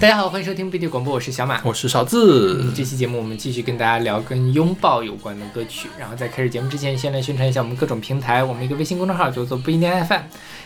[0.00, 1.60] 大家好，欢迎收听 BD 广播，我是小马。
[1.62, 2.72] 我是勺子嗯，。
[2.74, 5.90] 这期节目我们继续跟大家聊跟拥抱有关的歌曲。
[5.98, 8.42] 然后在开始节目之前，先来宣传一下我们各种平台。
[8.42, 10.22] 我们一个微信公众号叫做不一定 FM，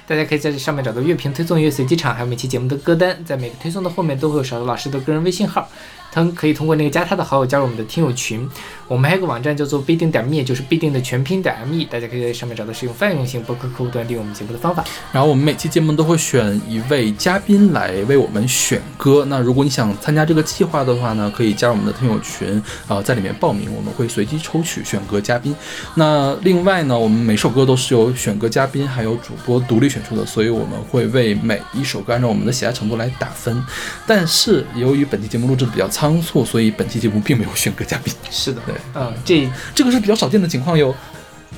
[0.07, 3.25] 大家可以在这上面找到乐评推送、乐随机场，还有每期节目的歌单。
[3.25, 5.69] 在每个推送的后面都会有勺子老师的个人微信号，
[6.15, 8.49] 他可以通过那个加他的好友加入我们的听友群。
[8.87, 14.85] 我们还有个网站叫做必定点 me，就是必定的全拼点 me，大家可以在上面找到使用泛用性播客客户端订阅我们节目的方法。
[15.11, 19.25] 然后我们每期节目都会选一位嘉宾来为我们选歌。
[19.25, 25.57] 那如果你想参加这个计划的话呢，可以加入我们的听友群，啊、在里面报名，我们会随机抽取选歌嘉宾。
[25.95, 33.65] 那另外呢，我们每首歌都是由选歌嘉宾还有主播独立选出的，所以我们会为每一首歌按照我们的喜爱程度来打分。
[34.07, 40.95] 但是由于本期节目录制的比较仓促，所以本期节目并没有选歌嘉宾，是的，对，嗯，这这个是比较少见的情况哟，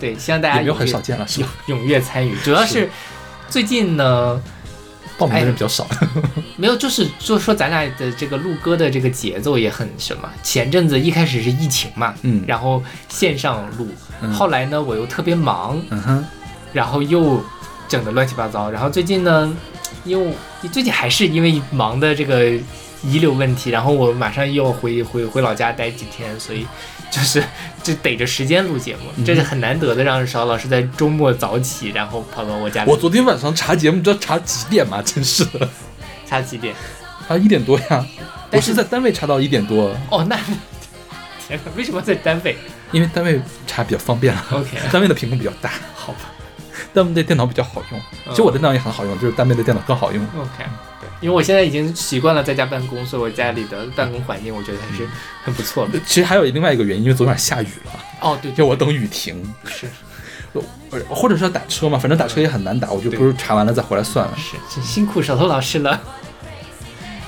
[0.00, 1.48] 对，希望大家也没有很少见了，是吧？
[1.68, 2.90] 踊跃参与，主要是
[3.48, 4.42] 最近呢。
[5.18, 5.86] 报名的人比较少。
[6.58, 10.30] 没有，就是就说咱俩的这个录歌的这个节奏也很什么。
[10.42, 13.88] 前阵子一开始是疫情嘛，嗯然后线上录，
[14.20, 16.24] 嗯后来呢我又特别忙，嗯哼。
[16.74, 17.42] 然后又
[17.88, 19.56] 整的乱七八糟，然后最近呢，
[20.04, 20.34] 因为
[20.70, 22.52] 最近还是因为忙的这个
[23.02, 26.66] 遗留问题，然后我马上又要回回回老家待几天，所以
[27.10, 27.42] 就是
[27.82, 35.00] 就逮着时间录节目，嗯这是很难得的，让邵老师在周末早起，然后跑到我家里，我昨天晚上查节目，你知道查几点吗？
[35.02, 35.68] 真是的，
[36.26, 36.74] 查几点？
[37.28, 38.04] 查一点多呀。
[38.52, 40.36] 我是是在单位查到一点多，哦，那
[41.46, 42.56] 天哪，为什么在单位
[42.92, 46.20] 因为单位查比较方便了，？OK，单位的屏幕比较大，好吧
[46.94, 48.00] 单位的电脑比较好用。
[48.00, 50.24] 嗯其实我的电脑也很好用，就是单位的电脑更好用。
[50.38, 50.66] OK，对，
[51.20, 55.08] 因为我现在已经习惯了在家办公，所以我家里的办公环境我觉得还是
[55.42, 55.98] 很不错的。
[56.06, 59.86] 其实还有另外一个原因，因为昨晚下雨了，哦，对，就我等雨停，是
[60.90, 64.36] 呃或者是要打车嘛，反正打车也很难打，我就不如查完了再回来算了。
[64.36, 66.00] 是，是辛苦小头老师了。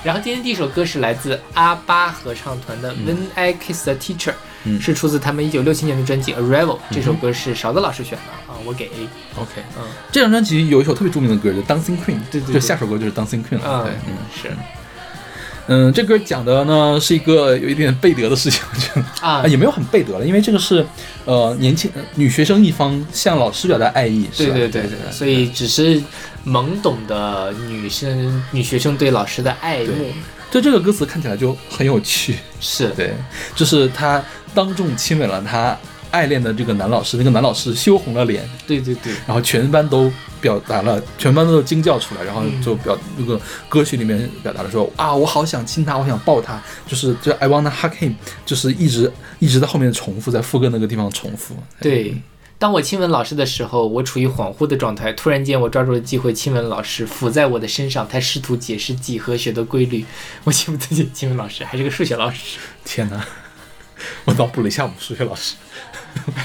[0.03, 4.31] 然后今天第一首歌是来自阿巴合唱团的《When I Kiss the Teacher》，
[4.63, 6.77] 嗯是出自他们一九六七年的专辑《Arrival》。
[6.91, 9.07] 这首歌是勺子老师选的啊，我给 A。
[9.41, 13.63] OK，嗯这张专辑有一首特别著名的歌，叫《Dancing Queen》，对对对就下首歌就是 Dancing Queen 了。
[13.63, 14.57] 嗯对，嗯是
[15.71, 19.01] 嗯，这歌讲的呢是一个有一点背德的事情，我觉得。
[19.21, 20.83] 啊啊，，也没有很背德了，因为这个是，
[21.25, 26.01] 呃，年轻呃女学生一方向老师表达爱意，是对吧对对对，所以只是
[26.43, 29.93] 懵懂的女生女学生对老师的爱慕
[30.51, 33.13] 对就这个歌词看起来就很有趣，是对，
[33.55, 34.19] 就是他
[34.55, 35.77] 当众亲吻了他
[36.11, 40.11] 爱恋的这个男老师，那个男老师羞红了脸，对对对，然后全班都
[40.41, 48.13] 表达了，全班都惊叫出来，然后嗯就表那个歌曲里面表达了说啊，我好想亲他，我想抱他，就是就 I wanna hug him，
[48.45, 52.15] 就是一直一直在后面重复，在副歌那个地方重复，对，
[52.57, 55.13] 当我亲吻老师的时候，我处于恍惚的状态。
[55.13, 58.05] 突然间，我抓住了机会亲吻老师，伏在我的身上。
[58.05, 60.03] 他试图解释几何学的规律。
[60.43, 62.57] 我情不自禁亲吻老师，还是个数学老师。
[62.83, 63.25] 天哪！
[64.25, 65.55] 我脑补了一下我们数学老师，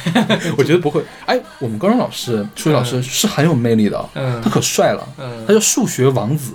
[0.56, 1.02] 我觉得不会。
[1.26, 4.40] 哎，我们高中老师数学老师是很有魅力的，嗯。
[4.42, 5.44] 他可帅了，嗯。
[5.46, 6.54] 他叫数学王子，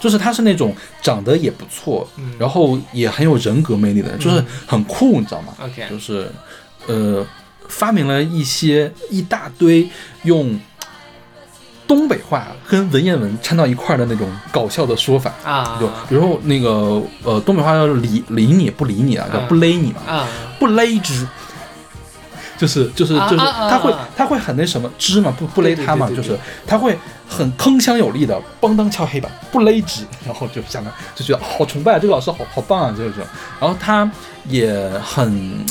[0.00, 2.32] 就是他是那种长得也不错，嗯。
[2.38, 6.30] 然后也很有人格魅力的人，就是很酷，你知道吗？，OK，就是
[6.86, 7.26] 呃，
[7.68, 9.88] 发明了一些一大堆
[10.24, 10.58] 用
[11.86, 15.32] 东北话跟文言文掺到一块儿的那种搞笑的说法。
[15.44, 15.78] 啊。
[15.80, 19.46] 就比如说那个呃，东北话叫理理你不理你啊，叫嗯。
[19.48, 21.26] 不勒你嘛，啊，不勒之，
[22.58, 24.06] 就是就是就是他会啊。
[24.16, 26.36] 他会很那什么直嘛，不不勒他嘛，就是
[26.66, 33.24] 他会很铿锵有力的邦当敲黑板，不勒直，然后就想着就觉得好崇拜啊，这个老师好好棒啊，就是这种。
[33.60, 34.10] 然后他
[34.48, 35.64] 也很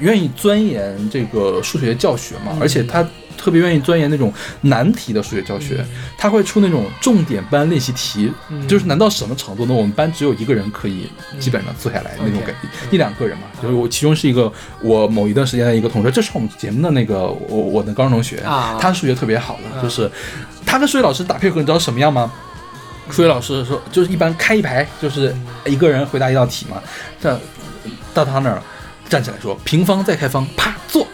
[0.00, 2.58] 愿意钻研这个数学教学嘛，嗯。
[2.60, 3.06] 而且他
[3.38, 4.30] 特别愿意钻研那种
[4.62, 5.82] 难题的数学教学，
[6.18, 8.66] 他会出那种重点班练习题，嗯。
[8.68, 9.72] 就是难到什么程度呢？
[9.72, 18.76] 我们班只有一个人可以基本上做下来那种感觉，一两个人嘛，就是我其中是一个我某一段时间的一个同学，这是我们节目的那个我我的高中同学，啊。
[18.80, 20.10] 他数学特别好的，嗯就是
[20.66, 22.30] 他跟数学老师打配合，你知道什么样吗？
[23.10, 25.34] 数学老师说，就是一般开一排，就是
[25.64, 26.76] 一个人回答一道题嘛。
[27.18, 27.40] 这
[28.12, 28.62] 到他那儿
[29.08, 31.06] 站起来说平方再开方，啪做，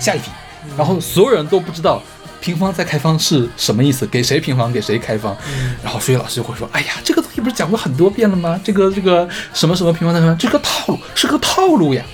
[0.00, 0.30] 下一题，
[0.76, 2.02] 然后所有人都不知道
[2.40, 5.36] 平方再开方是什么意思，给谁平方给谁开方。
[5.48, 8.60] 嗯然后数学老师就会说，哎呀，这个东西不是讲过很多遍了吗？
[8.64, 12.04] 这个这个什么什么平方再开方，这个套路是个套路呀。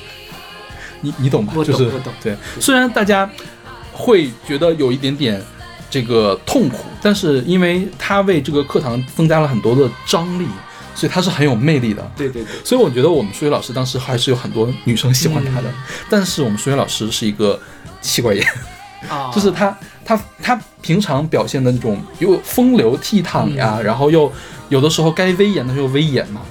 [1.00, 1.52] 你你懂吗？
[1.56, 3.29] 就是我懂我懂对，虽然大家
[3.93, 5.43] 会觉得有一点点
[5.88, 10.46] 这个痛苦，但是因为他为这个课堂增加了很多的张力，
[10.94, 12.10] 所以他是很有魅力的。
[12.16, 15.75] 对对对，所以我觉得我们数学老师当时还是有很多女生喜欢他的，嗯。
[16.10, 17.58] 但是我们数学老师是一个
[18.00, 18.46] 妻管严，
[19.08, 24.31] 啊， 就是他他他平常表现的那种又风流倜傥呀，然后又
[24.69, 26.42] 有的时候该威严的时候威严嘛，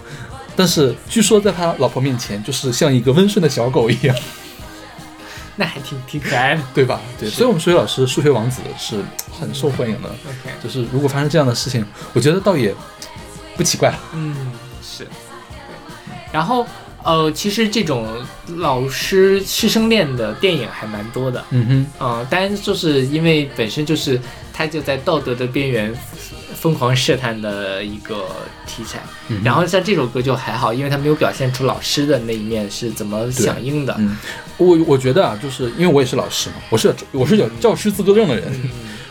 [0.55, 4.15] 但是据说在他老婆面前，就是像一个温顺的小狗一样，
[5.55, 6.61] 那还挺挺可爱的。
[6.73, 7.01] 对吧？
[7.19, 9.03] 对，所以我们数学老师数学王子是
[9.39, 10.09] 很受欢迎的。
[10.09, 12.73] OK，就是如果发生这样的事情，我觉得倒也
[13.59, 13.99] 不奇怪了。
[14.13, 14.33] 嗯，
[14.81, 15.03] 是。
[15.03, 15.09] 对
[16.31, 16.65] 然后
[17.03, 18.07] 呃，其实这种
[18.55, 21.43] 老师师生恋的电影还蛮多的。
[21.49, 24.17] 嗯哼，嗯，当然就是因为本身就是
[24.53, 25.93] 他就在道德的边缘
[26.55, 28.27] 疯狂试探的一个
[28.65, 28.99] 题材。
[29.27, 33.93] 嗯然后像这首歌就还好，因为他没有表现出老师的那一面是怎么响应的。
[33.99, 34.17] 嗯，
[34.55, 38.69] 我我觉得啊，就是因为我也是老师嘛，我是我是有教师资格证的人，嗯，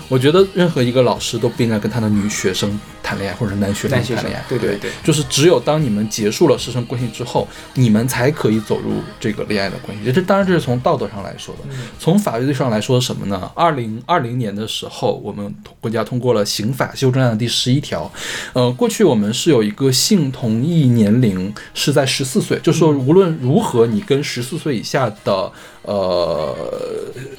[0.09, 4.45] 我觉得任何一个老师都不应该跟他的女学生谈恋爱，或者是男学生谈恋爱。
[4.49, 10.11] 对对对就是只有当你们结束了师生关系之后，你们才可以走入这个恋爱的关系。
[10.11, 11.61] 这当然这是从道德上来说的。
[11.71, 13.51] 嗯从法律上来说，什么呢？
[13.55, 18.11] 二零二零年的时候，我们国家通过了刑法修正案的第十一条。
[18.53, 25.53] 呃，过去我们是有一个性同意年龄是在十四岁，就是说无论如何，你跟十四岁以下的
[25.89, 26.55] 呃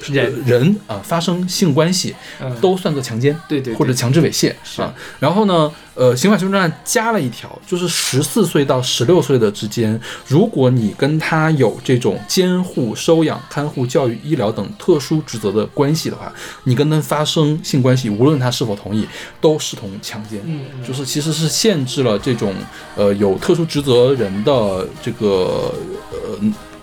[0.08, 3.38] 人人啊、发生性关系，嗯，都算作强奸。
[3.48, 4.52] 对对对或者强制猥亵
[4.82, 4.92] 啊。
[5.20, 16.32] 然后呢，呃，刑法修正案加了一条，就是十四岁到十六岁的之间，如果你跟他有这种监护、收养、看护、教育、医疗等特殊职责的关系的话，
[16.64, 19.06] 你跟他发生性关系，无论他是否同意，
[19.40, 20.40] 都视同强奸。
[20.44, 22.52] 嗯嗯就是其实是限制了这种
[22.96, 25.72] 呃有特殊职责人的这个
[26.10, 26.38] 呃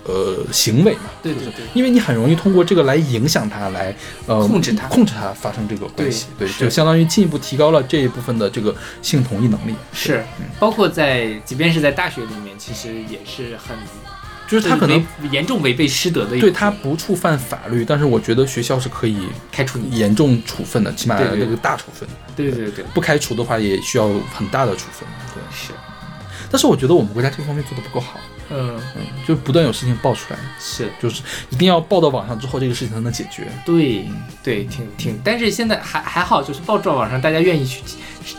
[0.08, 1.02] 呃行为嘛。
[1.22, 3.96] 对对对，因为你很容易通过这个来影响他，来
[4.26, 9.76] 呃控制他控制他发生这个关系，对，对就相当于进一步提高了这一部分的这个性同意能力。
[9.94, 10.24] 是，
[10.60, 13.78] 包括在即便是在大学里面，其实也是很
[14.48, 19.98] 就是他可能严重违背师德的对他不触犯法律，但是我觉得学校是可以开除你。
[19.98, 22.08] 严重处分的，起码对对这个大处分。
[22.34, 25.06] 对对对，不开除的话，也需要很大的处分。
[25.34, 25.74] 对，是，
[26.50, 28.20] 但是我觉得我们国家这方面做的不够好，
[28.50, 33.48] 嗯，嗯，就不断有事情爆出来，是就是一定要爆到网上之后，这个事情才能解决。
[33.66, 34.08] 对
[34.44, 37.82] 对，挺挺，但是现在还还好，就是爆到网上大家愿意去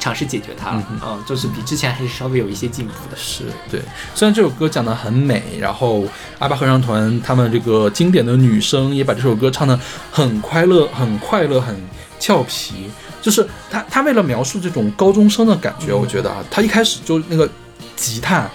[0.01, 3.17] 尝试解决它了，嗯嗯，就是比之前还是稍微有一些进步的。
[3.17, 3.81] 是对，
[4.15, 6.05] 虽然这首歌讲得很美，然后
[6.39, 9.79] 阿巴合唱团他们这个经典的女声也把这首歌唱得
[10.11, 11.77] 很快乐、很快乐、很
[12.19, 12.91] 俏皮。
[13.21, 17.49] 就是他他为了描述这种高中生的感觉，嗯我觉得啊，他一开始就那个
[17.97, 18.49] 吉他。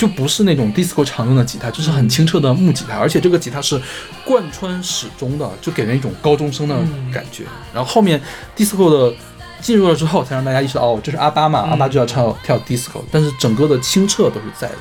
[0.00, 3.78] 就不是那种 disco 常用的吉他，就是很清澈的木吉他，而且这个吉他是
[4.24, 6.74] 贯穿始终的，就给人一种高中生的
[7.12, 7.44] 感觉。
[7.74, 8.18] 然后后面
[8.56, 9.14] disco 的
[9.60, 11.70] 进入了之后，才让大家意识到，哦，这是阿巴嘛，嗯。
[11.72, 14.78] 阿巴就要唱跳 disco，但是整个的清澈都是在的。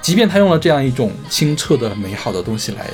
[0.00, 2.88] 即便他用了这样一种清澈的、美好的东西来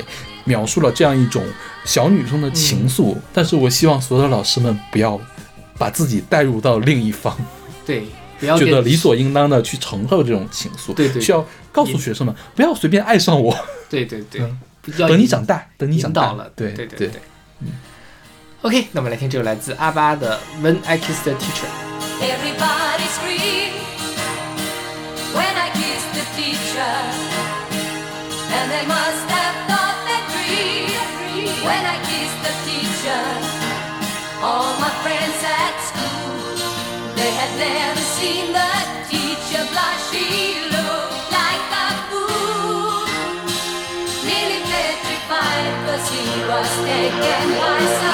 [0.45, 1.45] 描述了这样一种
[1.85, 5.21] 小女生的情愫，但是我希望所有的老师们不要
[5.77, 7.37] 把自己带入到另一方，
[7.85, 8.07] 对，
[8.39, 13.57] 不要觉得理所应当的去承受这种情愫，对对需要告诉学生们不要随便爱上我，
[13.89, 14.59] 对对对嗯，
[14.99, 17.21] 等你长大，等你长大了，对对对对。
[17.61, 17.69] 嗯
[18.63, 21.69] OK，那我们来听这首来自阿巴的《When I Kiss the Teacher》。
[22.19, 23.71] Everybody scream
[25.35, 26.95] when I kiss the teacher,
[28.51, 30.89] and they must have thought that dream
[31.63, 33.23] when I kiss the teacher.
[34.43, 35.46] All my friends
[37.27, 38.73] they had never seen the
[39.11, 40.03] teacher blush.
[40.11, 40.27] She
[40.75, 43.03] looked like a fool,
[46.13, 48.06] he was taken by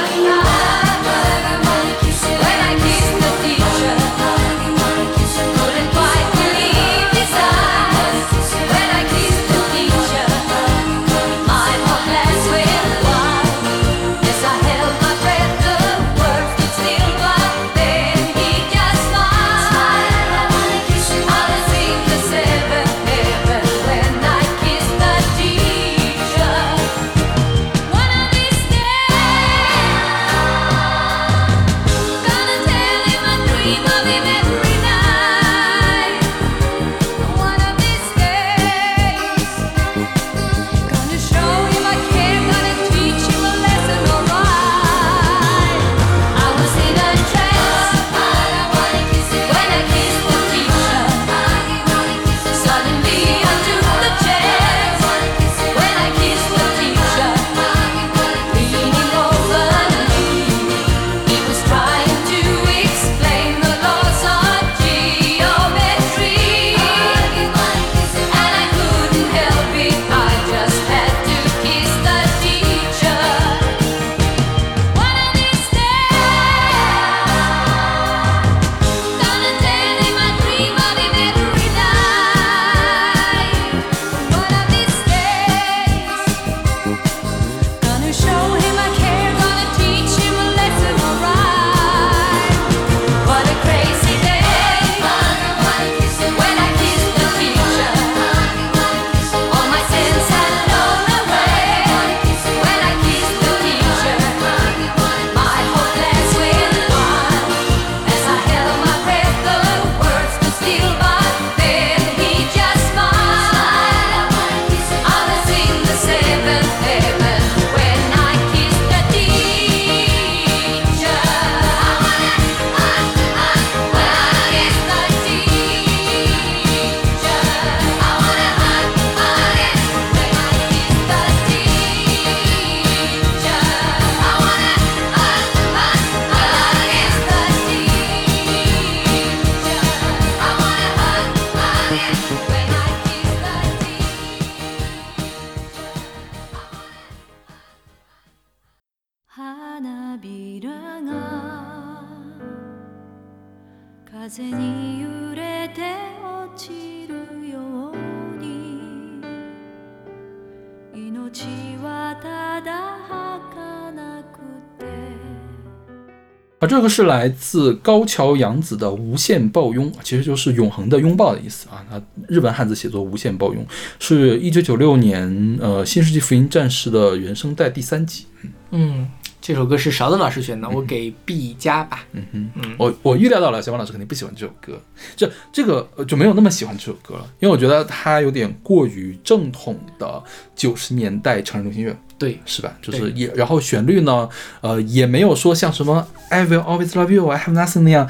[166.82, 171.82] 个是来自高桥洋子的《无限抱拥》，其实就是永恒的拥抱的意思啊。
[171.90, 173.64] 那日本汉字写作“无限抱拥”，
[174.00, 178.26] 是一九九六年呃《新世纪福音战士》的原声带第三集。
[178.70, 179.08] 嗯，
[179.40, 182.04] 这首歌是勺子老师选的，我给 B 加吧。
[182.12, 184.80] 嗯哼，嗯我我预料到了，小王老师肯定不喜欢这首歌，
[185.14, 190.22] 这这个呃就没有那么喜欢这首歌了，因为我觉得它有点过于正统的
[190.56, 191.96] 九十年代成人流行乐。
[192.22, 192.72] 对，是吧？
[192.80, 194.28] 就是也，然后旋律呢，
[194.60, 198.08] 呃，也没有说像什么 I will always love you, I have nothing 那样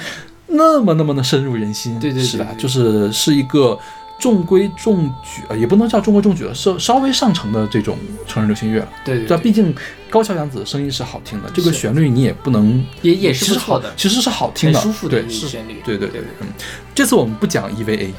[0.48, 2.48] 那么那么的深入人心，对对对是吧？
[2.58, 3.78] 就是是一个
[4.20, 8.88] 中规中矩，呃，也不能叫中规中矩了，稍稍微上乘的这种成人流行乐了。
[9.02, 9.74] 这对对对，毕竟
[10.10, 16.28] 高桥洋子的声音是好听的，这个旋律你也不能也也是好的，其实是好听的，舒服的对，是旋律对对对对。
[16.40, 16.48] 嗯，
[16.94, 18.10] 这次我们不讲 EVA，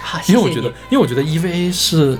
[0.00, 2.18] 好因为我觉得因为我觉得 EVA 是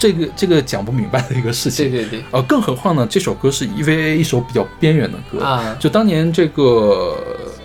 [0.00, 1.90] 这个这个讲不明白的一个事情。
[1.90, 2.00] 对。
[2.06, 2.24] 对对。
[2.30, 5.44] 呃，更何况呢，这首歌是 EVA 一首比较边缘的歌。
[5.44, 7.16] 啊，就当年这个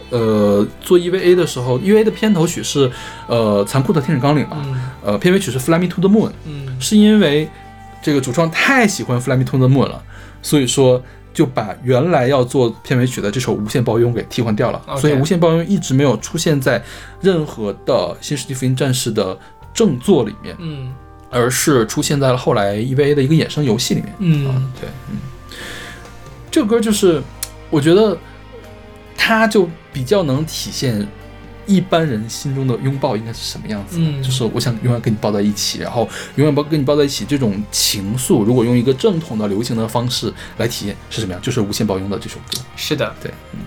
[0.09, 2.91] 呃做 EVA 的时候，EVA 的片头曲是
[3.27, 4.91] 呃残酷的天使纲领嘛，嗯。
[5.05, 6.75] 呃片尾曲是 Fly Me to the Moon，嗯。
[6.79, 7.47] 是因为
[8.03, 10.03] 这个主创太喜欢 Fly Me to the Moon 了，
[10.41, 11.01] 所以说
[11.33, 14.81] 就把原来要做片尾曲的这首《无限抱拥》给替换掉了。
[14.97, 16.83] 所以《无限抱拥》一直没有出现在
[17.21, 19.37] 任何的《新世纪福音战士》的
[19.73, 20.93] 正作里面，嗯
[21.35, 24.15] 而是出现在了后来 EVA 的一个衍生游戏里面。
[24.19, 24.47] 嗯。
[24.47, 25.17] 啊，对，嗯，
[26.49, 27.21] 这个歌就是，
[27.69, 28.17] 我觉得
[29.17, 31.05] 它就比较能体现
[31.65, 34.23] 一般人心中的拥抱应该是什么样子的，嗯。
[34.23, 42.61] 就是我想永远跟你抱在一起，然后永远抱跟你抱在一起这种情愫，如果用一个正统的流行的方式来体验是什么样，就是无限抱拥的这首歌。
[42.75, 43.59] 是的，对，嗯。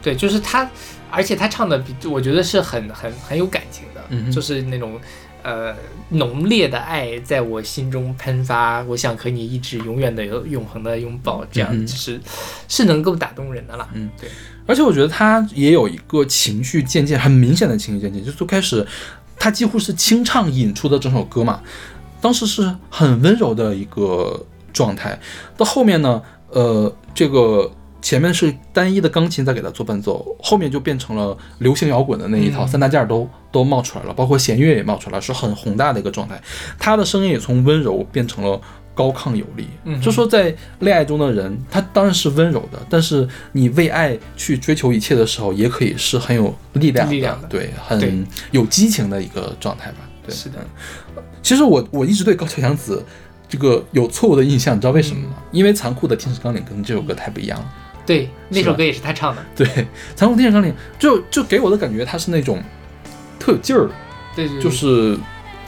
[0.00, 0.68] 对，就是他，
[1.10, 4.98] 而且他唱的比我觉得是很很很有感情的，嗯就是那种
[5.42, 5.74] 呃
[6.10, 11.86] 浓烈的爱在我心中喷发，我想和你一直永远的有永恒的拥抱，这样嗯哼。
[11.86, 12.20] 就是
[12.68, 13.88] 是能够打动人的啦。
[13.94, 14.28] 嗯，对，
[14.66, 18.86] 而且我觉得他也有一个情绪渐渐很明显的情绪渐渐，就最开始
[19.36, 21.62] 他几乎是清唱引出的整首歌嘛，
[22.20, 25.18] 当时是很温柔的一个状态，
[25.56, 36.40] 到后面呢，呃，这个前面是单一的钢琴在给他做伴奏，后面就变成了流行摇滚的那一套，嗯三大件儿都都冒出来了，包括弦乐也冒出来了，是很宏大的一个状态。
[36.78, 38.60] 他的声音也从温柔变成了
[38.94, 39.66] 高亢有力。
[39.84, 49.98] 嗯就说在恋爱中的人，他当然是温柔的，但是你为爱去追求一切的时候，也可以是很有力量的，力量的对，很有激情的一个状态吧。
[50.24, 50.58] 对，是的
[51.16, 51.22] 嗯。
[51.42, 53.04] 其实我我一直对高桥洋子
[53.48, 55.34] 这个有错误的印象，你知道为什么吗？
[55.38, 57.72] 嗯因为《残酷的天使纲领》跟这首歌太不一样了。
[58.08, 59.44] 对，那首歌也是他唱的。
[59.54, 59.66] 对，
[60.16, 62.62] 《残酷的天使纲领》就就给我的感觉，他是那种
[63.38, 63.86] 特有劲儿，
[64.34, 64.62] 对对，对。
[64.62, 65.14] 就是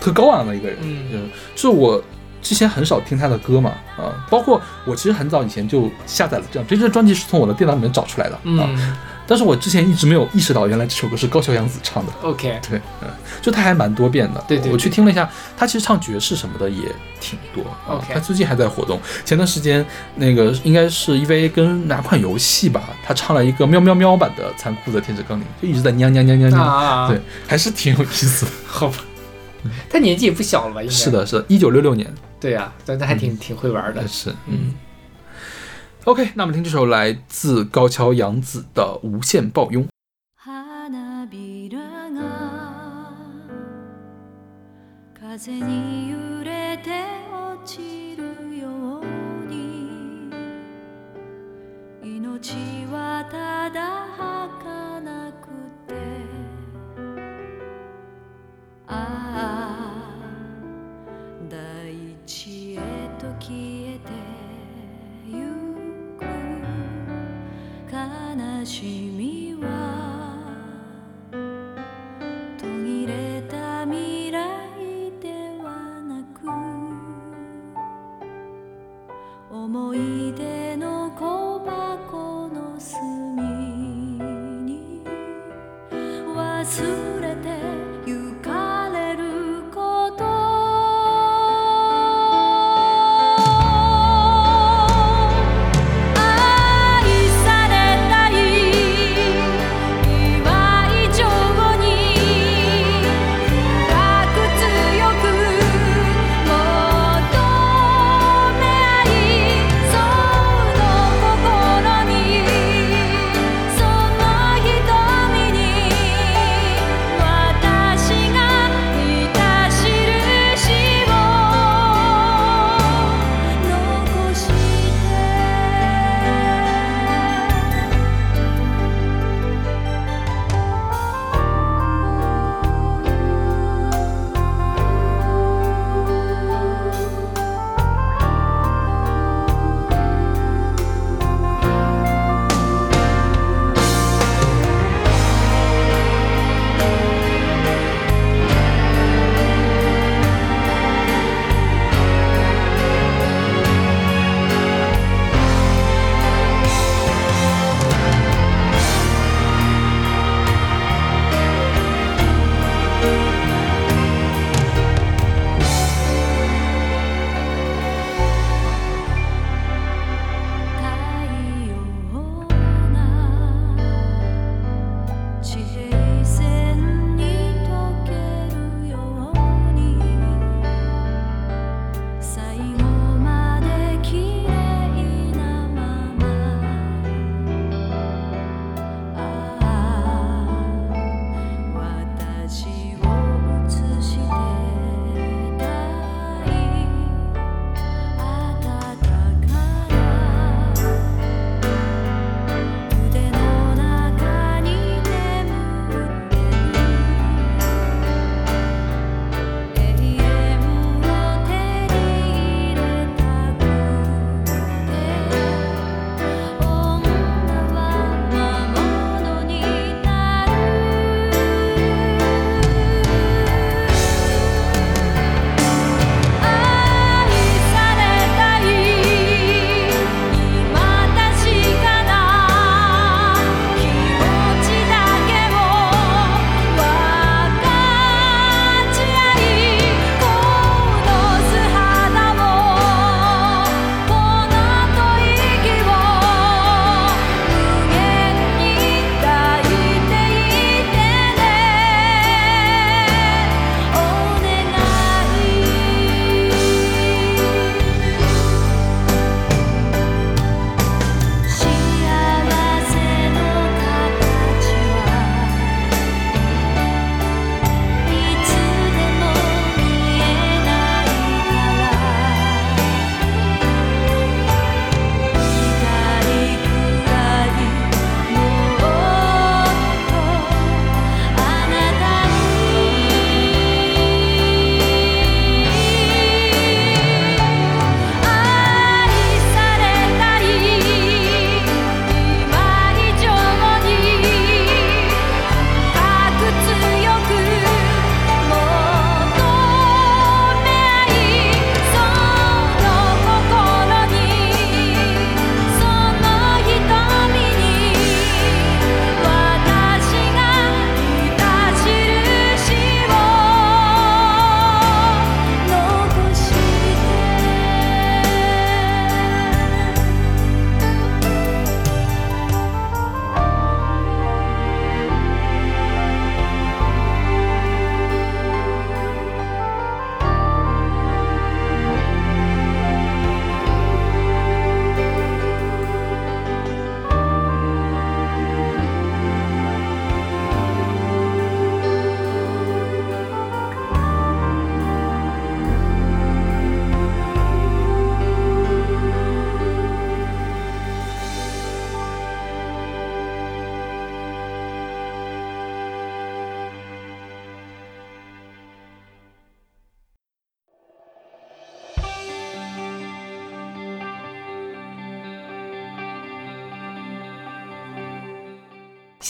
[0.01, 0.79] 特高昂的一个人。
[0.81, 1.29] 嗯。
[1.55, 2.03] 就我
[2.41, 8.97] 之前很少听他的歌嘛，啊，包括我其实很早以前就下载了这样，这张专辑是从我的电脑里面找出来的啊，嗯
[9.31, 12.13] 但是我之前一直没有意识到，原来这首歌是高桥洋子唱的。
[12.21, 13.09] ，OK，对，嗯，
[13.41, 14.45] 就他还蛮多变的。
[14.49, 16.83] 对对对我去听了一下，他其实唱爵士什么的也
[17.21, 17.63] 挺多。
[17.87, 19.01] 啊 OK 他最近还在活动。
[19.25, 26.61] 前段时间那个应该是 EVA 跟哪款游戏吧，他唱了一个喵喵喵版的《残酷的天使纲领》，就一直在喵喵喵喵喵。
[26.61, 28.53] 啊，对，，还是挺有意思的。
[28.67, 28.97] 好吧，
[29.89, 30.83] 他年纪也不小了吧？
[30.83, 32.13] 应该是，的，是的，一九六六年。
[32.41, 34.09] 对啊，但他还挺挺会玩的。
[34.09, 34.75] 是，嗯。
[36.10, 39.84] OK，那我们听这首来自高桥洋子的《无限抱拥》。
[40.36, 41.80] 花びら
[42.12, 43.12] が
[45.20, 47.29] 風に揺れて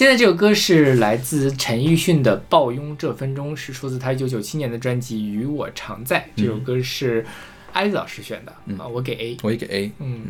[0.01, 6.19] 现在这首歌是来自陈奕迅的《抱拥这分钟》，是出自他一九九七年的专辑《与我常在》。
[6.35, 7.23] 这首歌是
[7.71, 9.37] 艾子老师选的、嗯啊，我给 A。
[9.43, 9.91] 我也给 A。
[9.99, 10.29] 嗯，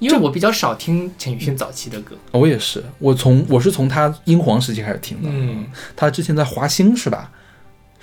[0.00, 2.16] 因为我比较少听陈奕迅早期的歌。
[2.32, 5.28] 我也是，我从我是从他英皇时期开始听的。
[5.30, 7.30] 嗯，他之前在华星是吧？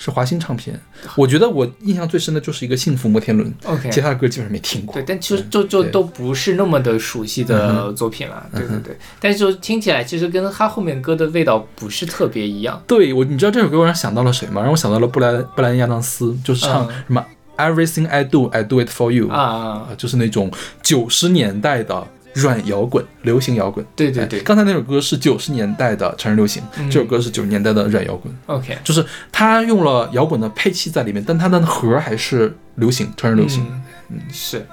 [0.03, 0.79] 是华星唱片。
[1.15, 4.95] 我觉得我印象最深的就是一个《幸福摩天轮》OK，其他的歌基本上没听过。
[4.95, 8.43] 对，但其实就就都不是那么的熟悉嗯的作品了。
[8.51, 12.81] 对对对，但是就听起来其实跟他后面歌的味道不是特别一样。
[12.87, 14.63] 对我，你知道这首歌让我想到了谁吗？
[14.63, 17.23] 让我想到了布莱布莱恩亚当斯，就是唱嗯什么、
[17.57, 23.85] Everything I Do I Do It For You 啊，就是那种九十年代的软摇滚、流行摇滚。
[23.95, 33.65] 对对对哎刚才那首歌是九十年代的成人流行，嗯这首歌是九十年代的软摇滚，，OK，就是它用了摇滚的配器在里面，但它的核还是流行，成人流行。
[34.09, 34.65] 嗯，是。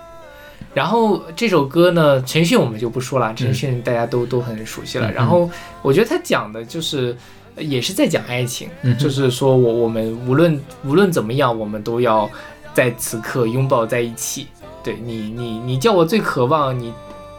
[0.75, 5.11] 然后这首歌呢，陈奕迅我们就不说了，陈奕迅大家都、都很熟悉了。
[5.11, 5.51] 嗯然后
[5.83, 7.17] 我觉得他讲的就是，
[7.57, 12.31] 呃也是在讲爱情，嗯就是说我我们无论无论怎么样，我们都要
[12.75, 14.47] 在此刻拥抱在一起。
[14.85, 16.93] 对你，你你叫我最渴望，你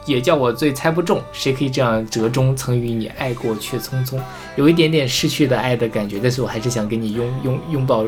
[0.05, 2.55] 也叫我最猜不中，谁可以这样折中？
[2.55, 4.19] 曾与你爱过却匆匆，
[4.55, 8.05] 有一点点失去的爱的感觉，但是我还是想跟你拥拥拥抱，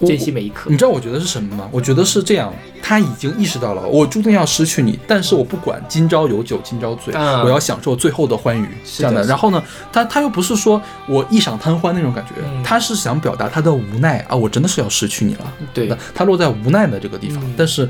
[0.00, 0.76] 珍惜每一刻你。
[0.76, 1.68] 知道我觉得是什么吗？
[1.72, 9.60] 我觉得是这样，他已经意识到了我注定要失去你，但是我不管今朝有酒今朝醉，嗯我要享受最后的欢愉，是的是的然后呢，
[9.92, 15.52] 他他又不是说我一晌贪欢那种感觉，他是想表达他的无奈啊，我真的是要失去你了。
[15.74, 17.88] 对那他落在无奈的这个地方，但是，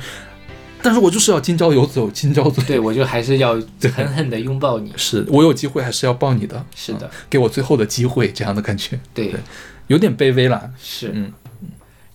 [0.83, 2.63] 但是我就是要今朝有酒今朝醉。
[2.65, 3.55] 对，我就还是要
[3.95, 4.93] 狠狠的拥抱你。
[4.97, 9.41] 是我有机会还是要抱你的，是的嗯给我最后的机会，这样的感觉， 对，对
[9.89, 10.71] 有点卑微了。
[10.83, 11.11] 是。
[11.15, 11.33] 嗯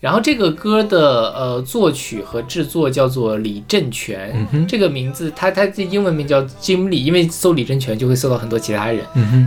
[0.04, 8.99] 然后这个歌的呃作曲和制作叫做李正全，嗯这个名字他他的英文名叫 Jim Lee，因为搜李正权就会搜到很多其他人。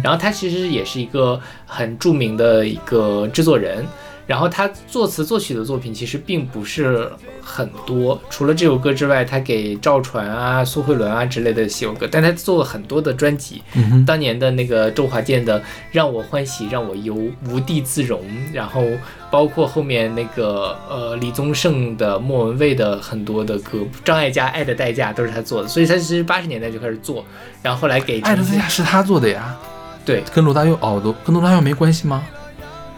[0.02, 3.85] 然后他其实也是一个很著名的一个制作人，
[4.27, 7.09] 然后他作词作曲的作品其实并不是
[7.41, 13.62] 很多，除了这首歌之外，他给赵传啊、苏慧伦啊之类的写过歌，但他做了很多的专辑。
[13.75, 15.61] 嗯，当年的那个周华健的
[15.93, 17.15] 《让我欢喜让我忧》
[17.49, 18.21] 《无地自容》，
[18.53, 18.83] 然后
[19.31, 27.25] 包括后面那个呃李宗盛的、莫文蔚的很多的歌，张艾嘉《爱的代价》都是他做的，所以他其实八十年代就开始做，
[27.62, 29.57] 然后后来给爱的代价是他做的呀，
[30.05, 32.25] 对跟罗大佑哦，都跟罗大佑没关系吗？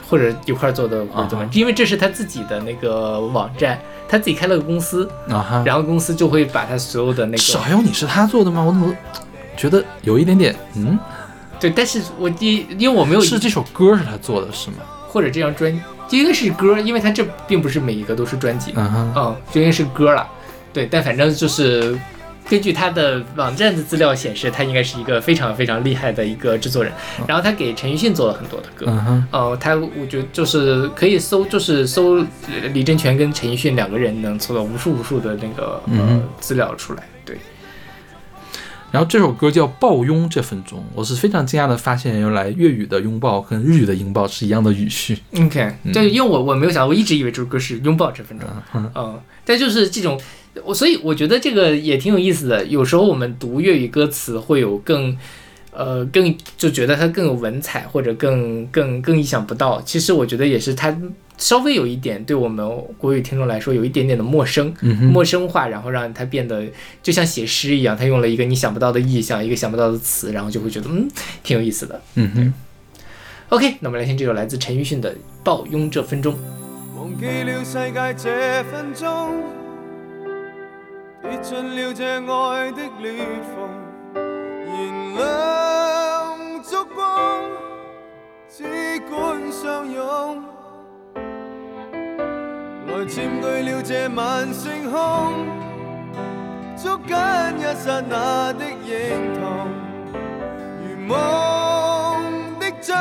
[0.09, 5.09] 或者一块儿做的或者怎么啊，因为这是他自己的那个网站，他自己开了个公司，
[5.65, 8.63] 然后公司就会把他所有的那个少有你是他做的吗？
[8.63, 8.95] 我怎么
[9.57, 10.99] 觉得有一点点嗯，
[11.61, 14.77] 对，但是我第因为我没有是这首歌是他做的是吗？
[15.09, 15.71] 或者这张专
[16.11, 20.27] 应该是歌，因为他这并不是每一个都是专辑，嗯哼，嗯，就应该是歌了。
[20.73, 21.99] 对，但反正就是
[22.49, 26.93] 根据他的网站的资料显示，他应该是一个非常非常厉害的一个制作人。
[27.27, 28.87] 然后他给陈奕迅做了很多的歌。
[28.89, 35.83] 嗯哼，呃，他我觉得就是可以搜，就是搜呃李正全跟陈奕迅两个人能搜到无数无数的那个
[36.41, 37.03] 资料出来。
[37.27, 37.37] 对，
[38.91, 45.19] 然后这首歌叫《抱拥这分钟》，我是非常惊讶的发现，原来粤语的拥抱跟日语的拥抱是一样的语序。
[45.37, 50.19] OK，就因为我我没有想到，我一直以为这首歌是拥抱这分钟，嗯，但就是这种，
[50.65, 52.65] 我所以我觉得这个也挺有意思的。
[52.67, 55.17] 有时候我们读粤语歌词会有更，
[55.73, 59.81] 呃，更就觉得它更有文采，或者更更更意想不到。
[59.83, 60.97] 其实我觉得也是它
[61.37, 62.69] 稍微有一点对我们
[62.99, 66.65] 国语听众来说有一点点的陌生，嗯，陌生化，然后让它变得
[67.03, 71.09] 就像写诗一样，它用了一个你想不到的意象，一个想不到的词，然后就会觉得嗯
[71.45, 72.03] 挺有意思的。
[72.17, 72.55] 嗯哼
[73.51, 75.13] ，OK，那我们来听这首来自陈奕迅的
[75.45, 76.35] 《抱拥这分钟》。
[76.97, 79.41] 忘记了世界这分钟，
[81.23, 83.13] 跌进了这爱的裂
[83.55, 83.69] 缝，
[84.15, 84.75] 燃
[85.17, 87.43] 亮烛光，
[88.49, 88.63] 只
[89.11, 90.43] 管相拥，
[92.87, 95.47] 来占据了这晚星空，
[96.77, 97.17] 捉紧
[97.59, 99.43] 一刹那的認同，
[100.85, 101.17] 如梦
[102.61, 102.97] 的將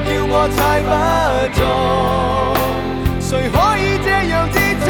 [0.00, 0.90] 叫我猜不
[1.54, 1.60] 中，
[3.20, 4.88] 谁可以这样自重？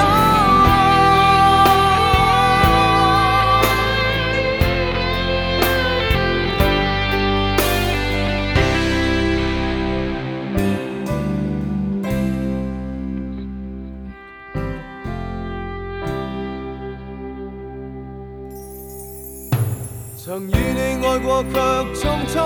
[20.16, 21.58] 曾与你爱过，却
[21.94, 22.36] 匆匆。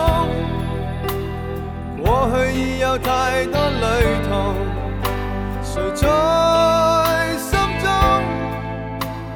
[2.22, 3.84] 過去已有太多旅
[4.28, 4.54] 途，
[5.64, 6.06] 誰在
[7.36, 7.50] 心
[7.82, 7.90] 中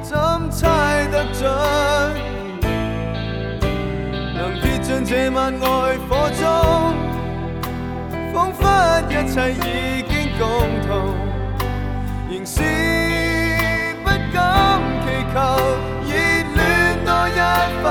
[0.01, 0.15] 怎
[0.49, 1.43] 猜得準？
[4.37, 5.67] 能跌進這晚愛
[6.07, 6.41] 火中，
[8.33, 8.63] 彷彿
[9.09, 10.47] 一切已經共
[10.87, 10.89] 同，
[12.31, 12.55] 仍是
[14.01, 15.35] 不敢祈求
[16.07, 16.09] 熱
[16.55, 16.57] 戀
[17.03, 17.39] 多一
[17.83, 17.85] 分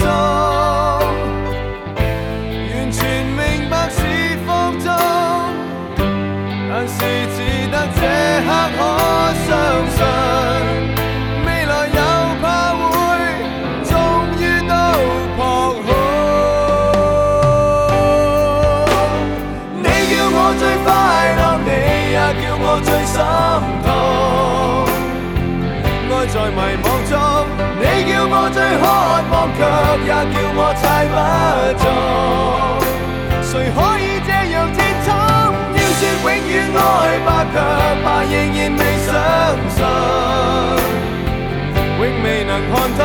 [0.00, 0.53] 鐘。
[30.02, 31.14] 也叫我猜不
[31.78, 31.84] 中。
[33.42, 35.08] 谁可以這樣鐵通？
[35.74, 36.78] 要说永远爱
[37.24, 37.54] 吧，却
[38.02, 39.08] 怕仍然未相
[39.70, 39.78] 信，
[41.98, 43.00] 永未能看通。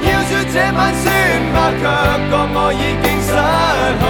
[0.00, 1.04] 要说这晚算
[1.52, 1.82] 吧，卻
[2.30, 3.28] 覺我已经失
[4.00, 4.02] 控，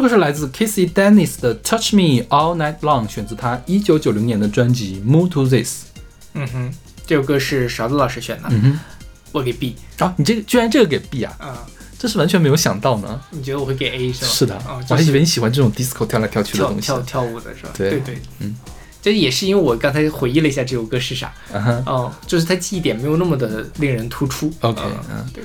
[0.00, 5.84] 这个是来自 Kissy Dennis 的《Touch Me All Night Long》，选自他一九九零年的专辑《Move to This》。
[6.32, 6.72] 嗯哼，
[7.06, 8.78] 这首歌是勺子老师选的，嗯哼，
[9.30, 11.66] 我给 B 啊，你这个居然这个给 B 啊，啊、
[11.98, 13.20] 这是完全没有想到呢。
[13.28, 14.30] 你觉得我会给 A 是吗？
[14.30, 16.80] 是的，啊、我就是还以为你喜欢这种 disco 跳来跳去的东西。
[16.80, 17.70] 跳跳跳舞的是吧？
[17.76, 18.56] 对对对，嗯，
[19.02, 24.50] 这也是因为我刚才回忆了一下这首歌是啥，嗯哼哦，就是它记忆点没有那么的令人突出。
[24.60, 25.44] ，OK，嗯嗯，对，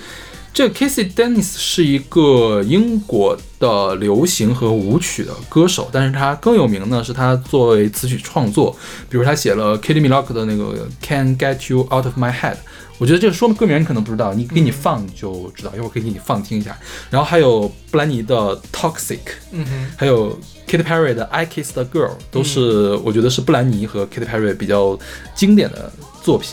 [0.55, 8.73] 这个 Casey Dennis 是一个英国的流行和舞曲的歌手，但是他更有名呢是他作为词曲创作，
[9.09, 12.55] 比如他写了 Kitty Milok 的那个 Can't Get You Out of My Head。
[12.97, 16.77] 我觉得这个说歌名你可能不知道，你给你放你就知道，一会儿可以给你放听一下。
[17.09, 19.19] 然后还有布兰妮的 Toxic，
[19.51, 24.97] 嗯哼，还有 Katy Perry 的 I Kiss the Girl，都是、我觉得是布兰妮和 Katy Perry 比较
[25.35, 25.91] 经典的
[26.23, 26.51] 作品。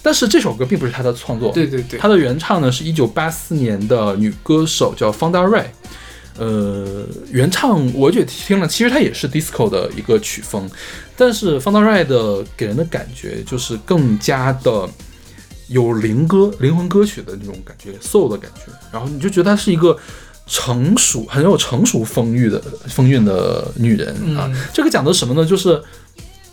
[0.00, 5.64] 嗯，但是这首歌并不是他的创作，对对对，他的原唱呢是一九八四年的女歌手叫方大瑞。
[6.38, 10.66] 呃，原唱我觉得听了，其实它也是 disco 的一个曲风，
[11.14, 14.88] 但是方大瑞的给人的感觉就是更加的
[15.68, 19.94] 有灵歌、灵魂歌曲的那种感觉，soul 的感觉，然后你就觉得她是一个
[20.46, 24.08] 成熟、很有成熟风韵的风韵的女人
[24.38, 24.48] 啊。
[24.48, 25.44] 嗯这个讲的什么呢？
[25.44, 25.82] 就是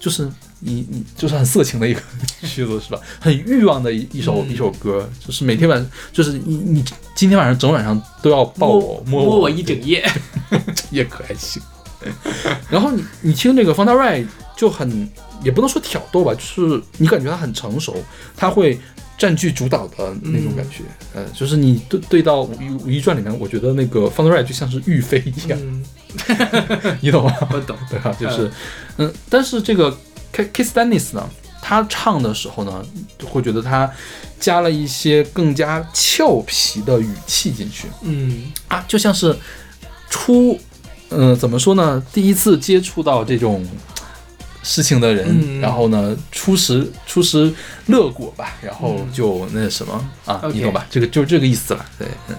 [0.01, 0.27] 就是
[0.60, 2.02] 你你就是很色情的一个
[2.41, 3.00] 曲子是吧？
[3.20, 6.84] 很欲望的一一首、嗯一首歌，就是每天晚上就是你你
[7.15, 10.10] 今天晚上整晚上都要抱我摸摸我一整夜。
[10.91, 11.62] 也可还行。
[12.70, 15.10] 然后你你听这个方大瑞就很
[15.43, 17.96] 也不能说挑逗吧，就是你感觉他很成熟，
[18.36, 18.80] 他会
[19.17, 20.84] 占据主导的那种感觉。
[21.13, 25.84] 呃，就是你对对到《武艺武艺传》里面，我觉得那个方大瑞就像是玉妃一样，嗯，
[27.02, 27.34] 你懂吗？
[27.52, 27.76] 我懂。
[27.89, 28.15] 对吧？
[28.20, 28.50] 就是，
[28.98, 29.96] 嗯，但是这个
[30.45, 31.30] Kiss Dennis 呢，
[31.62, 32.86] 他唱的时候呢，
[33.26, 33.89] 会觉得他
[34.39, 39.36] 加了一些更加俏皮的语气进去嗯啊，就像是
[40.10, 40.60] 初，
[41.10, 42.02] 嗯、怎么说呢？
[42.13, 43.65] 第一次接触到这种
[44.63, 47.52] 事情的人，嗯然后呢，初识初识
[47.88, 50.86] 乐果吧，然后就那什么啊，你懂吧？
[50.89, 52.36] 这个就是这个意思了，对，嗯。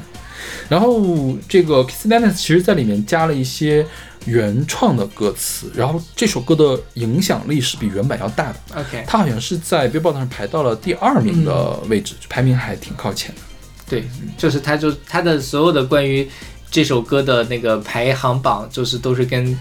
[0.68, 3.86] 然后这个 Kiss Dennis 其实在里面加了一些
[4.28, 8.60] 原创的歌词，然后这首歌的影响力是比原版要大的。
[8.76, 13.40] ，OK，它好像是在 Billboard 上排到了第二名的位置，排名还挺靠前的。
[13.88, 14.04] 对，
[14.36, 16.28] 就是它就它的所有的关于
[16.70, 19.58] 这首歌的那个排行榜，就是都是跟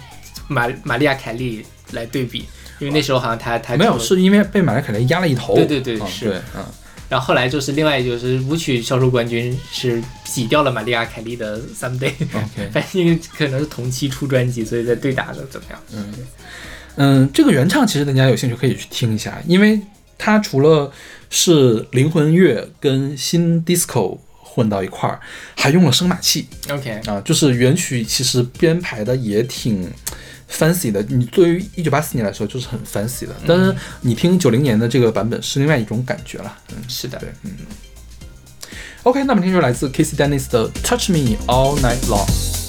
[0.47, 2.45] 玛玛利亚凯莉来对比，
[2.80, 5.56] 因为那时候好像他他没有，是因为被玛利亚凯莉压了一头。
[5.56, 6.65] 对对对嗯是对，嗯，
[7.10, 16.06] 然后后来就是另外就是舞曲销售冠军是挤掉了玛丽亚凯莉的 Someday，OK， 反正因为可能是同期出专辑，所以在对打的怎么样？
[16.98, 19.80] 嗯，这个原唱其实大家有兴趣可以去听一下，因为
[20.17, 20.91] 它除了
[21.30, 25.20] 是灵魂乐跟新 disco 混到一块儿，
[25.56, 26.48] 还用了声码器。
[26.70, 29.88] OK，啊，就是原曲其实编排的也挺
[30.51, 31.01] fancy 的。
[31.03, 36.57] 你作为一九八四年来说就是很 fancy 的，但是你听九零年的这个版本是另外一种感觉了。
[36.69, 37.51] 嗯，是的对，嗯。
[39.03, 42.66] OK，那么听就来自 Casey Dennis 的 Touch Me All Night Long。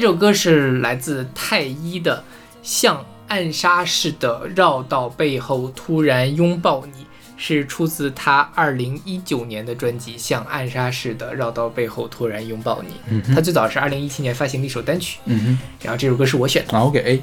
[0.00, 2.16] 这首歌是来自太一的
[2.62, 7.02] 《像暗杀似的绕到背后突然拥抱你》，
[7.36, 12.90] 是出自他二零一九年的专辑《像暗杀似的绕到背后突然拥抱你》。
[13.08, 16.70] 嗯他最早是二零一七年发行的一首单曲，嗯然后这首歌是我选的。
[16.70, 17.14] 哼，好，我给 A。
[17.16, 17.22] 为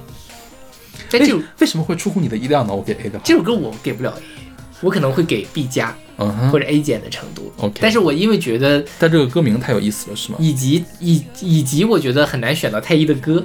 [1.09, 2.75] 但这首为什么会出乎你的意料呢？
[2.75, 4.21] 我给 A 的话，这首歌我给不了 A，
[4.81, 5.95] 我可能会给 B 加
[6.51, 7.51] 或者 A 减的程度。
[7.57, 7.79] ，OK。
[7.81, 10.37] 但是我因为觉得但这个歌名太有意思了，是吗？
[10.39, 13.43] 以及以以及我觉得很难选到太一的歌，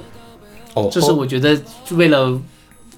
[0.73, 1.59] 哦，就是我觉得
[1.91, 2.39] 为了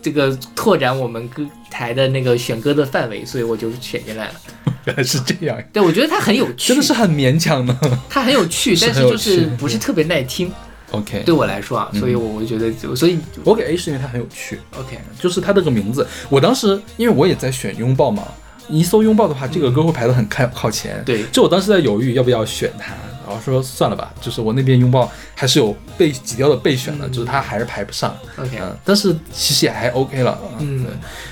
[0.01, 4.33] 这个拓展我们歌台的那个选歌的范围，所以我就选进来了。
[4.85, 7.73] 原来是这样，对，我觉得它很有趣，真的是很勉强的。
[8.09, 10.51] 它很有趣，但是就是不是特别耐听，
[10.93, 18.23] OK，对我来说啊，嗯所以我我觉得就所以我给 A 是因为它很有趣，OK，就是它这个名字，我当时因为我也在选拥抱嘛，
[18.67, 21.03] 你一搜拥抱的话，这个歌会排得很靠靠前。
[21.05, 22.93] 对就我当时在犹豫要不要选它，
[23.27, 28.15] 然后说算了吧，就是我那边拥抱还是有被挤掉的备选的，嗯就是它还是排不上。
[28.37, 30.39] OK，嗯，但是其实也还 OK 了。
[30.59, 30.91] 嗯对，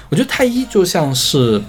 [0.10, 1.62] 我觉得太一就像是，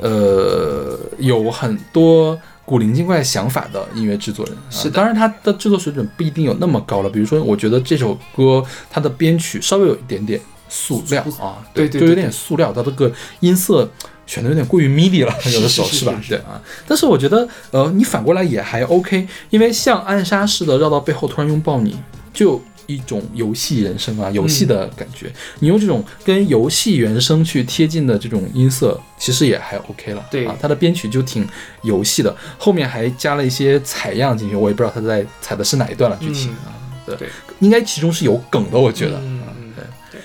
[0.00, 2.38] 呃，有很多
[2.70, 4.54] 古灵精怪想法的音乐制作人。
[4.54, 7.10] 啊当然他的制作水准不一定有那么高了。
[7.10, 13.10] 比如说，我觉得这首歌它的编曲稍微有一点点塑料啊，就有对对对点塑料，它这个
[13.40, 13.90] 音色。
[14.26, 15.92] 选的有点过于 MIDI 了，有的时候吧？
[15.92, 21.98] 是是是是对啊，但是我觉得，呃，你反过来也还 OK，因为像暗杀似的绕到背后突然拥抱你，
[22.32, 22.62] 就有
[22.94, 25.32] 一种游戏人生啊，游戏的感觉。
[25.60, 30.26] 你用这种跟游戏原声去贴近的这种音色，其实也还 OK 了。
[30.30, 31.46] 对啊，它的编曲就挺
[31.82, 36.74] 游戏的，后面还加了一些采样进去，我也不知道他在采的是哪一段了，具体、嗯啊，
[37.06, 37.28] 对，对
[37.60, 39.18] 应该其中是有梗的，我觉得。
[39.20, 39.72] 嗯啊嗯
[40.10, 40.20] 对，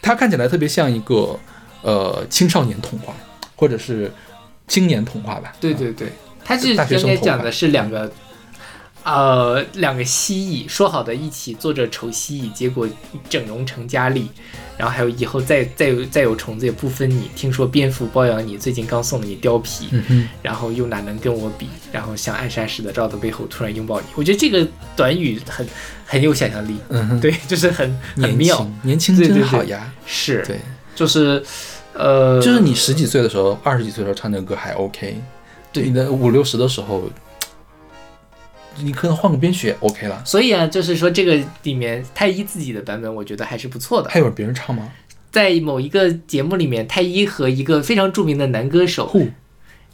[0.00, 1.38] 它看起来特别像一个
[1.82, 3.14] 呃青少年童话，
[3.56, 4.12] 或者是
[4.68, 5.48] 青年童话吧。
[5.48, 6.12] 啊对对对，
[6.44, 6.74] 它是
[7.18, 8.10] 讲的是两个。
[9.06, 12.88] 呃，两个蜥蜴说好的一起做着丑蜥蜴，结果
[13.30, 14.28] 整容成佳丽，
[14.76, 17.30] 然后还有以后再再有再有虫子也不分你。
[17.36, 21.68] 听说蝙蝠包养你，最近刚送了你貂皮，嗯，然后又哪能跟我比？
[21.92, 25.64] 然后像暗杀似的绕到背后突然拥抱你，我觉得这个短语很
[26.04, 26.76] 很有想象力，
[27.20, 29.92] 对，就是很很妙，年轻真好呀。
[30.04, 30.58] 是，对，
[30.96, 31.40] 就是
[31.92, 35.16] 呃，就是你十几岁的时候，二十几岁的时候唱这个歌还 OK，
[35.72, 37.08] 对你的五六十的时候，
[38.82, 40.22] 你可能换个编曲也 OK 了。
[40.24, 44.10] 所以啊，就是说这个里面太一自己的版本，我觉得还是不错的。
[44.10, 44.90] 还有别人唱吗？
[45.30, 49.14] 在某一个节目里面，太一和一个非常著名的男歌手，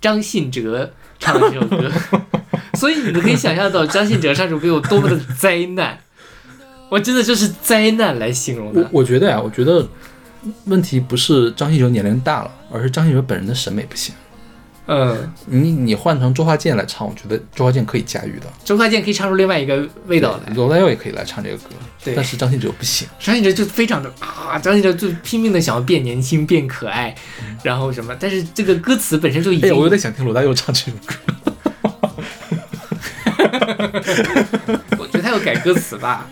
[0.01, 1.91] 张信哲唱了这首歌，
[2.75, 5.99] 所以你们可以想象到张信哲唱这首歌有多么的灾难。
[6.89, 8.89] 我真的就是灾难来形容我的。
[8.93, 9.89] 我觉得呀，我觉得
[10.67, 14.15] 问题不是张信哲年龄大了，而是张信哲本人的审美不行。
[14.87, 20.53] 嗯，你你换成周华健来唱，我觉得周华健可以驾驭的，周华健可以唱出另外一个味道来。
[20.55, 21.71] 罗大佑也可以来唱这个歌，
[22.05, 23.07] 对但是张信哲不行。
[23.21, 27.15] 张信哲就非常的啊，张信哲就拼命的想要变年轻、变可爱，
[27.63, 31.15] 然后什么，但是这个歌词本身就已经，哎，我有点想听罗大佑唱这首歌。
[34.99, 36.29] 我觉得他要改歌词吧。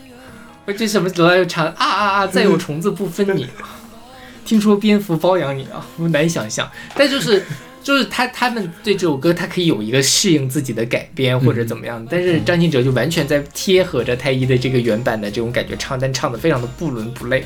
[0.67, 3.47] 我这什么罗大佑唱啊啊啊，再有虫子不分你，
[4.45, 6.69] 听说蝙蝠包养你啊，我难以想象。
[6.95, 7.45] 但就是
[7.83, 17.45] 就是他他们对这首歌，他可以有一个适应自己的改编或者怎么样，但是张信哲就完全在贴合着太一的这个原版的这种感觉唱，但唱的非常的不伦不类，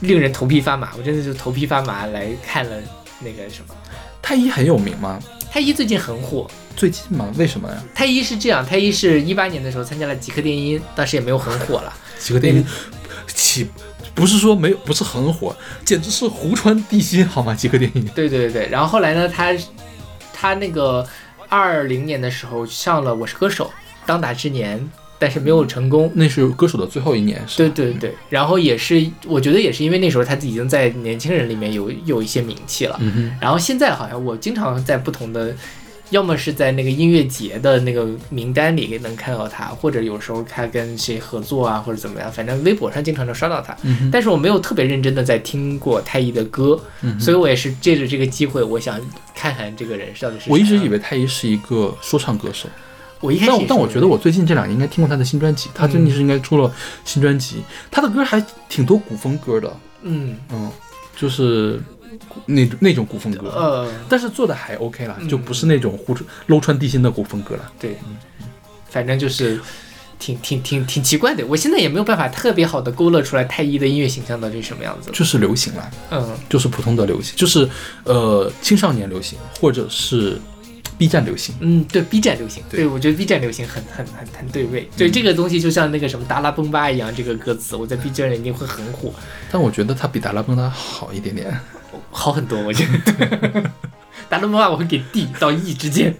[0.00, 0.90] 令人头皮发麻。
[0.98, 2.76] 我真的就头皮发麻来看了
[3.20, 3.74] 那个什么。
[4.20, 5.22] 太一很有名吗？
[5.50, 7.32] 太一最近很火，最近吗？
[7.38, 7.82] 为什么呀？
[7.94, 11.92] 太一是这样，太一是一八年的时候参加了极客电音，当时也没有很火了。
[12.18, 12.64] 极客电音
[13.28, 13.68] 起
[14.16, 15.54] 不是说没有，不是很火，
[15.84, 17.54] 简直是湖川地心好吗？
[17.54, 18.04] 几个电影。
[18.14, 19.54] 对对对，然后后来呢，他
[20.32, 21.06] 他那个
[21.48, 23.66] 二零年的时候上了《我是歌手》
[24.06, 26.10] 当打之年，但是没有成功。
[26.14, 27.68] 那是歌手的最后一年，是？
[27.68, 32.96] 对对对，然后也是，我觉得也是因为那时候他已经在年轻人里面有有一些名气了。
[33.00, 35.54] 嗯哼，然后现在好像我经常在不同的，
[36.10, 43.76] 要么是在那个音乐节的那个名单里能看到他，或者有时候他跟谁合作啊，或者怎么样，反正微博上经常能刷到他。
[43.82, 49.00] 嗯，但是我没有特别认真的在听过太一的歌，嗯所以我也是借着这个机会，我想
[49.34, 50.50] 看看这个人到底是。
[50.50, 52.68] 我一直以为太一是一个说唱歌手，
[53.20, 56.72] 我一开始但我但我觉得我最近这两年应该听过他的新专辑，他最近是应该出了
[57.04, 57.56] 新专辑，
[57.90, 60.36] 他的歌还挺多古风歌的，嗯。
[60.52, 60.70] 嗯，
[61.16, 61.80] 就是
[62.46, 67.72] 那那种古风歌，呃但是做的还 OK 了，嗯就不是那种呼搂穿地心的古风歌了。
[67.78, 67.96] 对，
[68.88, 69.60] 反正就是
[70.18, 71.44] 挺挺挺挺奇怪的。
[71.46, 75.10] 我现在也没有办法特别好的勾勒出来太一的音乐形象到底是什么样子。
[75.12, 77.68] 就是流行了，嗯就是普通的流行，就是
[78.04, 80.38] 呃青少年流行，或者是
[80.96, 81.54] B 站流行。
[81.60, 84.88] 嗯，对 B 站流行，对对我觉得 B 站流行很很很很对味。
[84.96, 89.12] 对这个东西就像那个什么达拉崩吧一样，这个歌词我在 B 站里一定会很火，
[89.50, 91.54] 但我觉得它比达拉崩吧好一点点。
[92.16, 92.58] 好很多。
[92.62, 93.62] 我觉得
[94.28, 96.16] 达拉崩吧我会给 D 到 E 之间。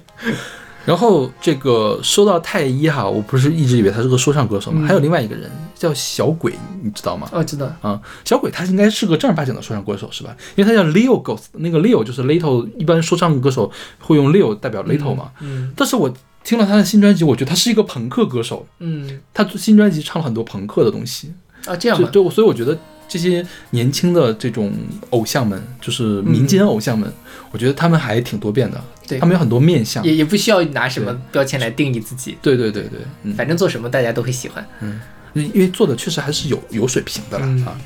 [0.84, 4.82] 然后这个说到太一哈，我不是一直以为他是个说唱歌手吗？
[4.82, 7.28] 嗯还有另外一个人叫小鬼，你知道吗？
[7.32, 10.36] 哦，知道，啊、小鬼他应该是个正儿八经的说唱歌手是吧？
[10.54, 15.32] 因为他叫 Leo Ghost，那个 Leo 就是 Little，一般说唱歌手会用 Leo 代表 Little 嘛。
[15.40, 21.32] 嗯但是我听了他的新专辑，我觉得他是一个朋克歌手，嗯他新专辑唱了很多朋克的东西。
[21.64, 22.78] 啊，这样吧，就对，所以我觉得
[23.08, 24.72] 这些年轻的这种
[25.10, 27.12] 偶像们，就是民间偶像们，
[27.50, 30.04] 我觉得他们还挺多变的，对他们有很多面相。
[30.04, 34.66] 也也不需要拿什么标签来定义自己，对对对对，嗯，反正做什么大家都会喜欢。
[34.80, 35.00] 嗯
[35.34, 37.78] 因为做的确实还是有有水平的啦、嗯啊。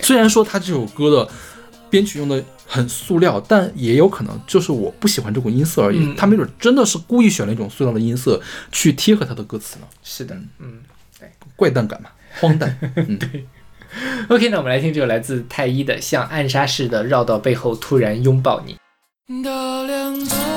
[0.00, 1.28] 虽然说他这首歌的
[1.90, 5.98] 编曲用的很塑料，但也有可能就是我不喜欢这种音色而已。
[5.98, 8.40] 嗯他没准真的是故意选了一种塑料的音色
[8.70, 10.78] 去贴合他的歌词呢，是的，嗯。
[11.56, 12.10] 怪诞感嘛，
[12.40, 12.76] 荒诞。
[12.96, 13.18] 嗯，
[14.28, 18.74] OK，那我们来听这首来自太一的《像暗杀似的绕到背后突然拥抱你》。
[19.44, 20.53] 大亮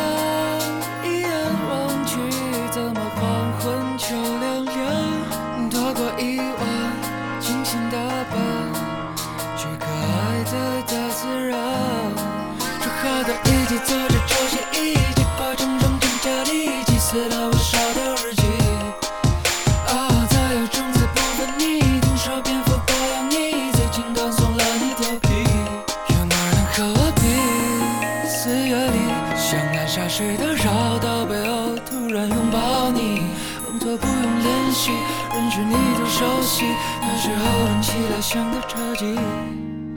[38.28, 39.16] 人起来像个车技。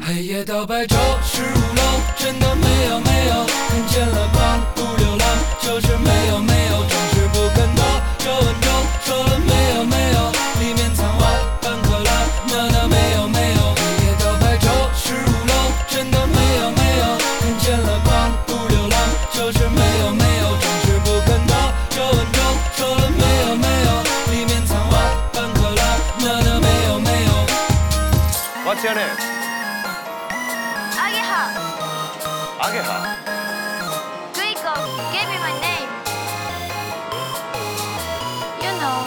[0.01, 1.83] 黑夜到白昼，十五楼，
[2.16, 5.26] 真的没有没有，看见了光不流浪，
[5.61, 6.60] 就是没有没有，
[28.89, 29.14] What's your name?
[30.98, 31.54] アゲハ
[32.66, 33.14] Ageha.
[34.34, 34.74] Guiko
[35.14, 35.86] gave me my name
[38.66, 39.06] You know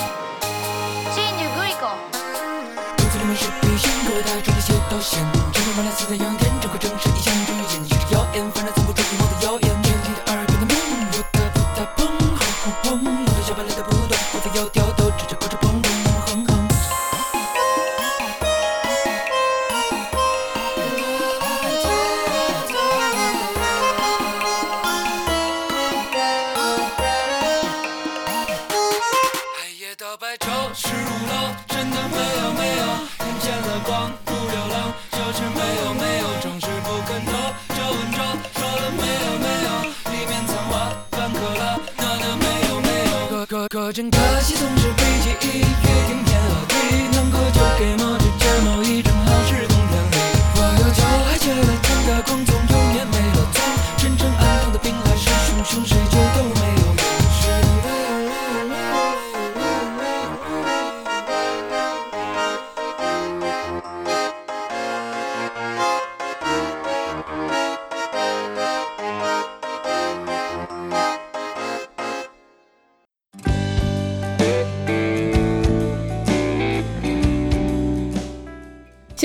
[1.11, 1.99] 新女 Guiko
[2.97, 9.75] 肚子里面是皮线，各大中的写到线，真的完了四的阳天，这回正是一项注意演技是谣言，反正藏不住一毛的谣言。
[9.75, 10.79] 眼里的耳边的梦，
[11.11, 12.07] 扑嗒扑嗒砰，
[12.39, 13.91] 轰轰轰，我的小白脸的不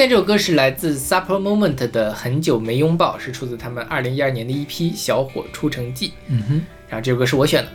[0.08, 6.08] 这首歌是来自 Supper Moment 的《很久没拥抱》，是出自他们二零一二年的一批《小火出城记》。
[6.28, 7.70] 嗯哼然后这首歌是我选的。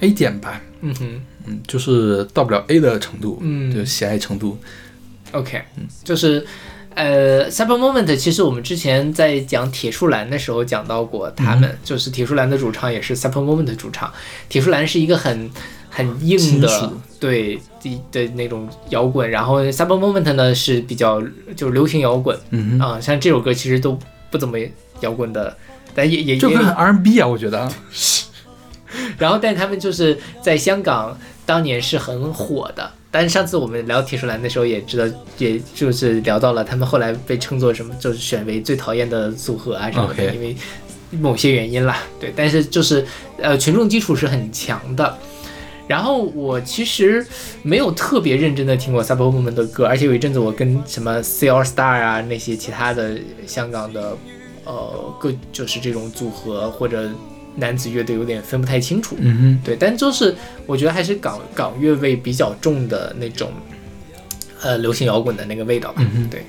[0.00, 4.56] ，A 减吧，嗯哼嗯，就是到不了 A 的程度，嗯就喜爱程度。
[5.32, 5.60] ，OK，
[6.02, 6.46] 就是
[6.94, 14.10] 呃，Supper Moment，其实我们之前在讲铁树兰的时候讲到过，他们、就是铁树兰的主唱也是 Supper Moment 的主唱。
[14.48, 15.50] 铁树兰是一个很
[15.90, 16.90] 很硬的
[17.24, 21.22] 对的的那种摇滚，然后 Supper Moment 呢是比较
[21.56, 23.98] 就是流行摇滚嗯像这首歌其实都
[24.30, 24.58] 不怎么
[25.00, 25.56] 摇滚的，
[25.94, 27.72] 但也也也这歌很 R&B 啊，我觉得啊。
[29.16, 32.90] 然后，但他们就是在香港当年是很火的。
[33.10, 40.54] 但是上次我们聊铁树兰的时候也知道，也就是聊到了他们后来被称作什么，就是选为最讨厌的组合啊什么的因为
[41.12, 42.02] 某些原因啦。
[42.20, 43.04] 对，但是就是
[43.40, 45.16] 呃群众基础是很强的。
[45.86, 47.26] 然后我其实
[47.62, 54.16] 没有特别认真的听过 Supper Moment 的歌，而且有一阵子我跟什么 C All Star 啊那些其他的香港的
[54.64, 57.10] 呃歌就是这种组合或者
[57.54, 59.14] 男子乐队有点分不太清楚。
[59.20, 60.34] 嗯对，但就是
[60.66, 63.52] 我觉得还是港港乐味比较重的那种，
[64.62, 65.96] 呃，流行摇滚的那个味道吧。
[65.98, 66.42] 嗯哼对。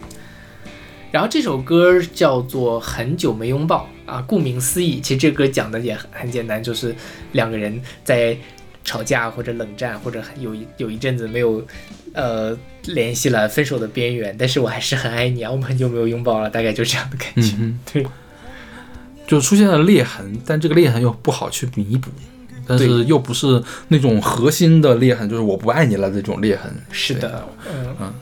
[1.11, 6.93] 然后这首歌叫做《很久没拥抱》啊，顾名思义，其实这歌讲的也很很简单，就是
[7.31, 8.37] 两个人在
[8.85, 11.61] 吵架或者冷战，或者有一有一阵子没有
[12.13, 17.55] 呃联系了分手的边缘，但是我还是很爱你啊，我们很久没有拥抱了，大概就这样的感觉。
[17.59, 18.05] 嗯对，
[19.27, 22.11] 就出现了裂痕，但这个裂痕又不好去弥补，
[22.67, 26.71] 但是又不是那种核心的裂痕，就是我不爱你了这种裂痕。
[26.91, 28.13] 是的，嗯嗯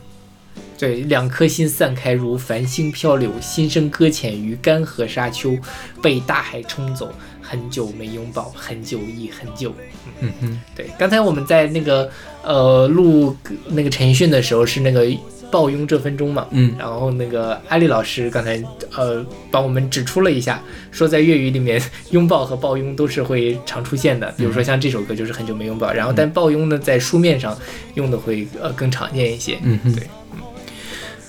[0.76, 5.56] 对，两颗心散开如繁星漂流，心声搁浅于干涸沙丘，
[6.02, 7.12] 被大海冲走。
[7.46, 9.74] 很久没拥抱，很久亦很久。
[10.20, 12.10] 嗯哼，对，刚才我们在那个
[12.42, 13.36] 呃录
[13.68, 15.06] 那个陈奕迅的时候是那个
[15.50, 18.60] 抱拥这分钟嘛，嗯然后那个艾丽老师刚才
[18.96, 21.80] 呃帮我们指出了一下，说在粤语里面
[22.10, 27.56] 拥抱和抱拥都是会常出现的，比如说像这首歌就是很久没拥抱，然后但抱拥呢在书面上
[27.94, 29.58] 用的会呃更常见一些。
[29.62, 30.08] 嗯哼，对。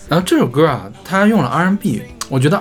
[0.08, 2.58] 然后这首歌啊，它用了 R&B，我觉得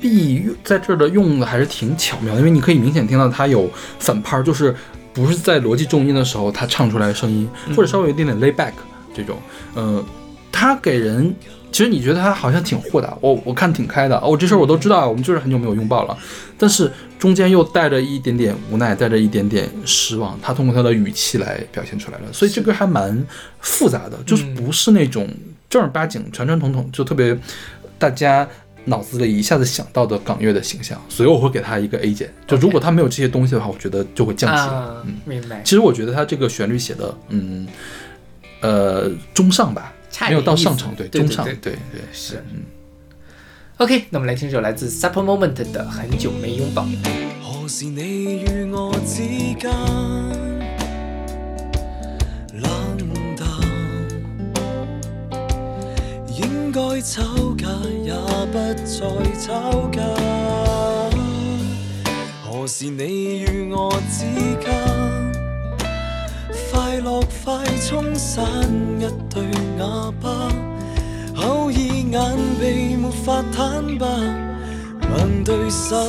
[0.00, 4.74] R&B 在这儿的用的还是挺巧妙的，因为你可以明显听到它有反拍儿，就是
[5.12, 8.72] 不是在逻辑重音的时候它唱出来的声音，或者稍微有一点点 lay back
[9.14, 9.36] 这种，
[9.74, 10.04] 呃，
[10.50, 11.34] 它给人。
[11.72, 16.18] 其实你觉得他好像挺豁达，我我看挺开的，哦，这事儿我都知道，我们就是很久没有拥抱了，
[16.58, 23.24] 但是中间又带着一点点无奈，带着一点点失望，他通过他的语气来表现出来了，所以这歌还蛮
[23.60, 25.28] 复杂的，就是不是那种
[25.68, 27.38] 正儿八经、传传统统，就特别
[28.00, 28.46] 大家
[28.84, 32.32] 脑子里一下子想到的港乐的形象，所以我会给他一个 A 减。
[32.46, 34.60] 就如果他没有这些东西的话，我觉得就会降级。
[34.60, 35.62] 啊嗯，，明白。
[35.62, 37.66] 其实我觉得他这个旋律写的，嗯，
[38.60, 39.92] 呃，中上吧，
[40.28, 42.62] 没有到上乘，对，中上，对对对是嗯。
[43.78, 46.82] OK，那我们来听这首来自 Supper Moment 的《很久没拥抱》。
[47.42, 49.22] 何时你与我之
[49.58, 49.70] 間
[56.70, 57.20] 應該吵
[57.58, 57.66] 架
[58.04, 58.14] 也
[58.52, 59.00] 不再
[59.40, 60.00] 吵架。
[62.48, 64.24] 何時你與我之
[64.62, 64.70] 間
[66.70, 68.44] 快樂快沖散
[69.00, 69.42] 一對
[69.80, 70.48] 啞巴？
[71.34, 74.06] 口耳眼鼻沒法坦白。
[75.02, 76.06] 問對手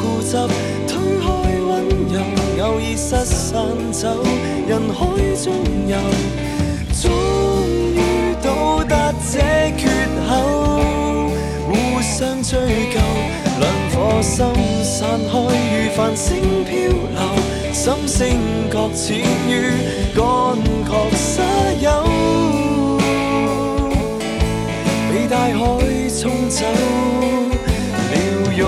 [0.00, 0.48] 固執，
[0.86, 1.26] 推開
[1.58, 1.74] 溫
[2.14, 4.22] 柔，偶爾失散走，
[4.68, 5.06] 人海
[5.42, 5.52] 中
[5.88, 5.98] 遊，
[6.92, 7.10] 終
[7.96, 9.93] 於到達這，
[12.16, 12.56] 相追
[12.92, 13.00] 究，
[13.58, 14.46] 两颗心
[14.84, 16.72] 散开如繁星漂
[17.10, 17.18] 流，
[17.72, 18.28] 心聲
[18.70, 19.50] 擱淺於
[20.14, 20.22] 乾
[20.86, 21.42] 涸沙
[21.82, 21.84] 丘。
[25.10, 25.58] 被大海
[26.08, 26.64] 冲走
[28.10, 28.14] 了
[28.56, 28.62] 擁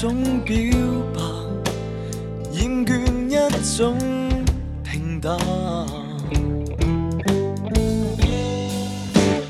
[0.00, 0.56] 种表
[1.12, 1.20] 白。
[2.54, 3.98] 厭倦一種
[4.82, 5.36] 平淡。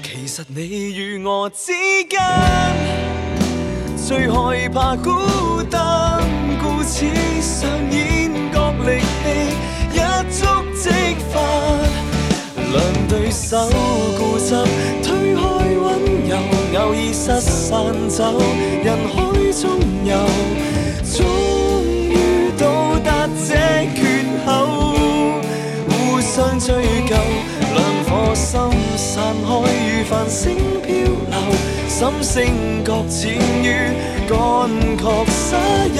[0.02, 1.70] 其實你與我之
[2.08, 2.20] 間，
[3.96, 6.20] 最害怕孤單，
[6.60, 7.06] 故此
[7.40, 9.54] 上演角力戲，
[9.94, 10.00] 一
[10.32, 10.90] 觸即
[11.32, 11.38] 發。
[12.72, 13.70] 兩對手
[14.18, 14.66] 固執，
[15.00, 15.38] 推開
[15.78, 15.86] 溫
[16.28, 16.34] 柔，
[16.80, 17.70] 偶爾失散
[18.08, 18.42] 走，
[18.82, 18.98] 人
[20.10, 20.16] 海中遊，
[21.04, 21.18] 終
[21.84, 23.54] 於到達這
[23.94, 24.00] 缺
[24.44, 24.50] 口，
[25.88, 26.68] 互相追
[27.06, 27.14] 究，
[27.74, 28.60] 兩顆心
[28.96, 29.48] 散開
[29.86, 31.36] 如繁星漂流，
[31.88, 32.38] 心聲
[32.84, 33.66] 擱淺於
[34.28, 34.34] 乾
[34.98, 35.56] 涸沙
[35.94, 35.98] 丘。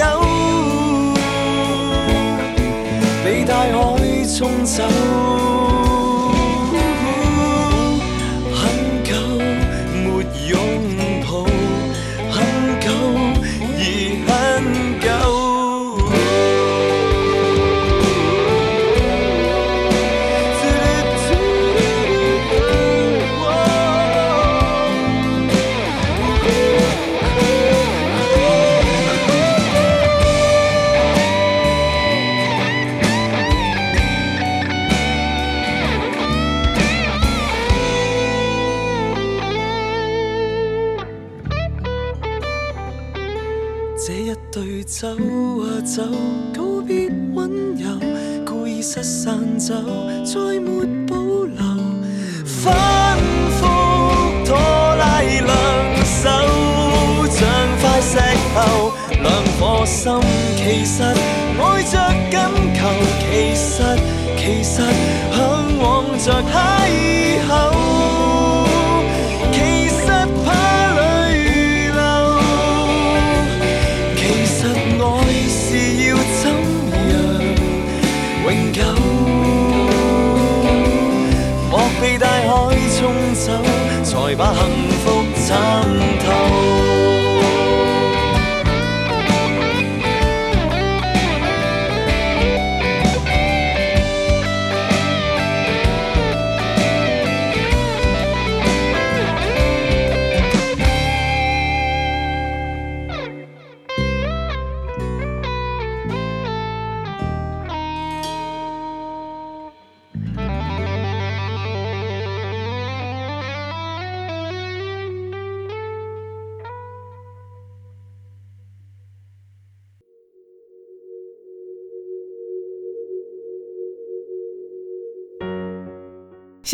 [3.23, 3.67] 被大海
[4.25, 4.83] 沖走。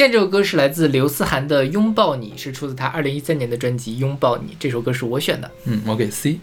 [0.08, 4.54] 在这首歌是来自刘思涵的《拥抱你》，是出自他二零一三年的专辑《拥抱你》。
[4.58, 6.40] 这首歌是我选的，嗯，我给 C，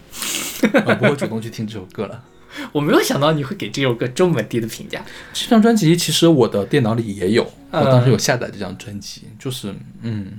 [0.85, 2.23] 我 不会主动去听这首歌了。
[2.71, 5.03] 我没有想到你会给这首歌这么低的评价。
[5.33, 10.33] 这张专辑其实我的电脑里也有，我呃当时有下载这张专辑，就是嗯，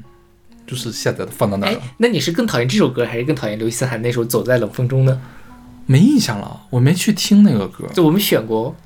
[0.64, 5.20] 就是下载的放到那儿哎了，，那你是更讨厌这首歌，还是更讨厌刘思涵那首《走在冷风中》呢？
[5.86, 8.76] 没印象了，我没去听那个歌，就我们选过，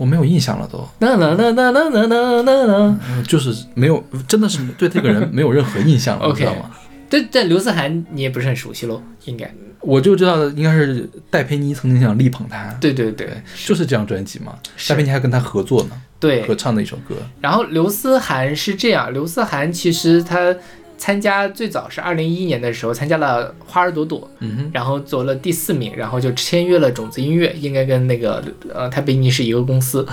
[0.00, 2.98] 我没有印象了都，啦啦啦啦啦啦啦啦啦。
[3.06, 6.70] 嗯就是没有，真的是对这个人没有任何印象了， 你知道吗？
[7.10, 9.52] 对，但刘思涵你也不是很熟悉喽，应该。
[9.82, 13.26] 我就知道的应该是戴佩妮曾经想力捧他，对对对。
[13.26, 14.54] 对，就是这张专辑嘛，
[14.88, 16.46] 戴佩妮还跟他合作呢，对。
[16.46, 20.56] 合，唱的一首歌，然后刘思涵是这样，刘思涵其实他
[21.00, 24.30] 参加最早是二零一一年的时候参加了《花儿朵朵》，
[24.70, 30.06] 然后做了第四名，然后就签约了种子音乐，应该跟那个呃泰佩妮是一个公司。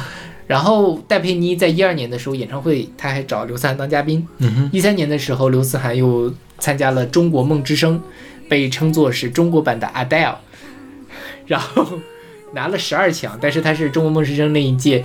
[0.47, 4.25] 然后戴佩妮在一二年的时候演唱会，他还找刘思涵当嘉宾。
[4.71, 7.99] 一三年的时候，刘思涵又参加了《中国梦之声》，
[8.47, 10.35] 被称作是中国版的 Adele，
[11.47, 11.85] 然后
[12.53, 15.03] 拿了十二强，但是他是中国梦之声那一届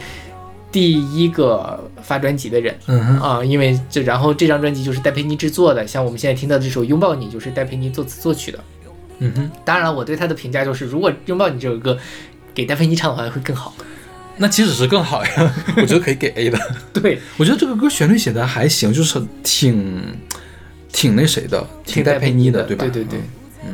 [0.72, 2.76] 第一个发专辑的人。
[2.86, 8.58] 嗯哼，啊，因为这然后这张专辑就是戴佩妮制作的，像我们现在听到这首《拥抱你》就是戴佩妮作词作曲的。
[9.18, 11.96] 嗯哼，当然了，我对他的评价就是，如果《拥抱你》这首歌
[12.52, 13.72] 给戴佩妮唱的话会更好。
[14.38, 16.58] 那其实是更好呀， 我觉得可以给 A 的。
[16.94, 20.02] 对，我觉得这个歌旋律写的还行，就是挺
[20.90, 22.84] 挺那谁的，挺戴佩妮的，对吧？
[22.86, 23.20] 对对对，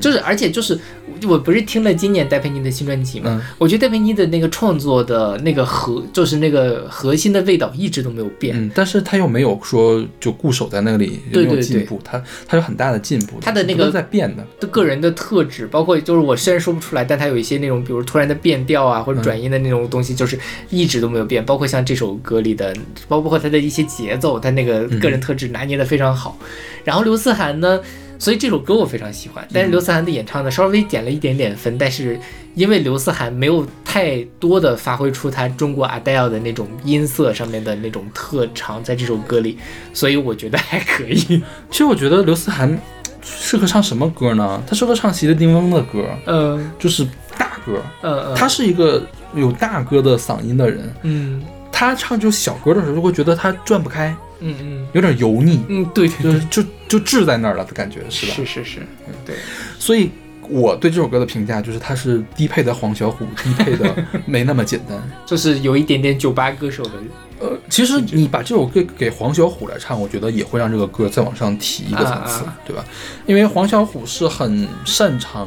[0.01, 0.79] 就是而且就是
[1.27, 8.57] 我不是听了今年戴佩妮的新专辑嘛，嗯我觉得戴佩妮的那个创作的那个核就是那个核心的味道一直都没有变。
[8.57, 20.39] 嗯，但是他又没有说就固守在那里，也没有对对对进步，他他有很大的进步，他的那个在变的，的个人的特质，包括就是我虽然说不出来，但他有一些那种，比如突然的变调啊，或者转音的那种东西，就是
[20.71, 21.45] 一直都没有变。
[21.45, 22.75] 包括像这首歌里的，
[23.09, 26.39] 包括他的一些节奏，他那个个人特质拿捏的非常好。
[26.85, 27.81] 然后刘思涵呢，
[28.19, 32.19] 所以这首歌我非常喜欢，但是刘思涵的演唱呢稍微减了一点点分，但是
[32.55, 39.57] 因为刘思涵没有太多的发挥出他中国 Adele 的那种音色上面的那种特长，在这首歌里，
[39.95, 41.43] 所以我觉得还可以。
[41.71, 42.77] 其实我觉得刘思涵
[43.23, 44.63] 适合唱什么歌呢？
[44.67, 47.07] 他适合唱席勒丁翁的歌，嗯就是
[47.37, 47.81] 大歌。
[48.03, 51.43] 嗯嗯，他是一个有大歌的嗓音的人，嗯
[51.79, 56.41] 他唱这种小歌的时候，就会觉得他转不开，嗯嗯有点油腻，嗯，对就是。
[56.51, 58.33] 就就滞在那儿了的感觉，是吧？
[58.35, 59.37] 是是是，嗯对，
[59.79, 60.11] 所以
[60.49, 64.99] 我对这首歌的评价就是，它是低配的黄小琥，低配的 没那么简单。
[65.27, 66.93] 就是有一点点酒吧歌手的
[67.41, 72.83] 呃，其实你把这首歌给黄小琥来唱，我觉得也会让这个歌再往上提一个层次，啊啊对吧？
[73.27, 75.47] 因为黄小琥是很擅长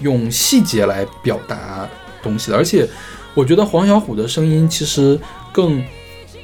[0.00, 1.86] 用细节来表达
[2.22, 2.88] 东西的，而且
[3.34, 5.20] 我觉得黄小琥的声音其实
[5.52, 5.82] 更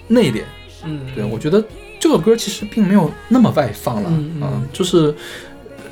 [0.09, 0.43] 内敛。
[0.85, 1.65] 嗯，对，我觉得
[1.99, 5.15] 这个歌其实并没有那么外放了，嗯嗯啊就是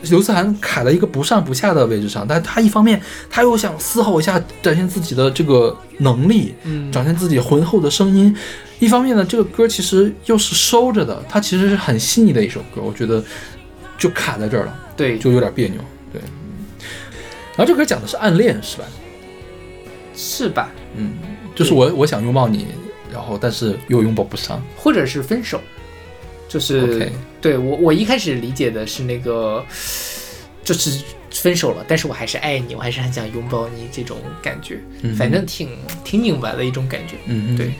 [0.02, 3.00] 刘思涵卡在一个不上不下的位置上，但他一方面
[3.30, 8.34] 他又想嘶吼一下，展现自己的这个能力，嗯展现自己浑厚的声音；
[8.80, 13.24] 一方面呢，这个歌其实又是收着的，它其实是很细腻的一首歌，我觉得
[13.96, 15.80] 就卡在这儿了，对，就有点别扭。
[16.12, 16.20] 对，
[17.56, 18.84] 然后这歌讲的是暗恋，是吧？
[20.14, 20.68] 是吧？
[20.96, 21.12] 嗯，
[21.54, 22.66] 就是我我想拥抱你，
[23.12, 24.62] 然后但是又拥抱不上。
[24.76, 25.60] 或者是分手，
[26.48, 27.10] 就是、
[27.40, 29.64] 对我我一开始理解的是那个，
[30.64, 35.68] 就是分手了，但是我还是爱你，我还是很想拥抱你这种感觉，嗯反正挺
[36.04, 37.16] 挺拧巴的一种感觉。
[37.26, 37.72] 嗯哼，对，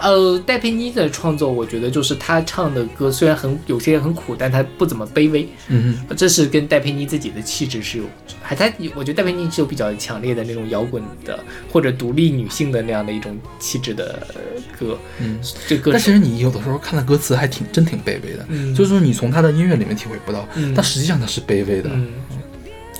[0.00, 6.16] 呃，戴佩妮的创作，我觉得就是她唱的歌虽然很有些很苦，但她不怎么卑微，嗯哼。
[6.16, 8.04] 这是跟戴佩妮自己的气质是有，
[8.40, 11.38] 还她我觉得戴佩妮是有比较强烈的那种摇滚的
[11.70, 14.40] 或者独立女性的那样的一种气质的呃
[14.78, 21.90] 歌，嗯，这歌但其实你有的时候看的歌词还挺真挺卑微的，嗯就是说你从她的音乐里面体会不到，嗯但实际上她是卑微的。
[21.92, 22.08] 嗯，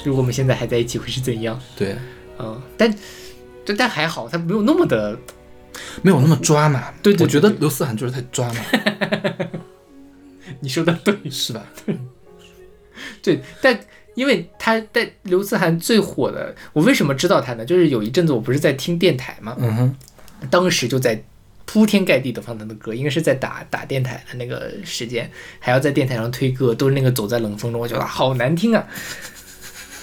[0.05, 1.59] 如果我们现在还在一起会是怎样？
[1.76, 1.94] 对，
[2.38, 2.92] 嗯，但
[3.64, 5.18] 但但还好，他没有那么的，
[6.03, 6.93] 没有那么抓嘛。
[7.03, 8.61] 对对对我觉得刘思涵就是太抓嘛，
[10.61, 11.64] 你说的对，是吧？
[13.22, 13.79] 对，但
[14.14, 17.64] 因为他在刘思涵最火的，我为什么知道他呢？
[17.64, 19.97] 就是有一阵子我不是在听电台嘛，嗯哼，
[20.51, 21.22] 当时就在
[21.64, 28.85] 铺天盖地的放他的歌，应该是在打打电台的那个时间，还要在电台上推歌，都是那个走在冷风中，我觉得好难听啊。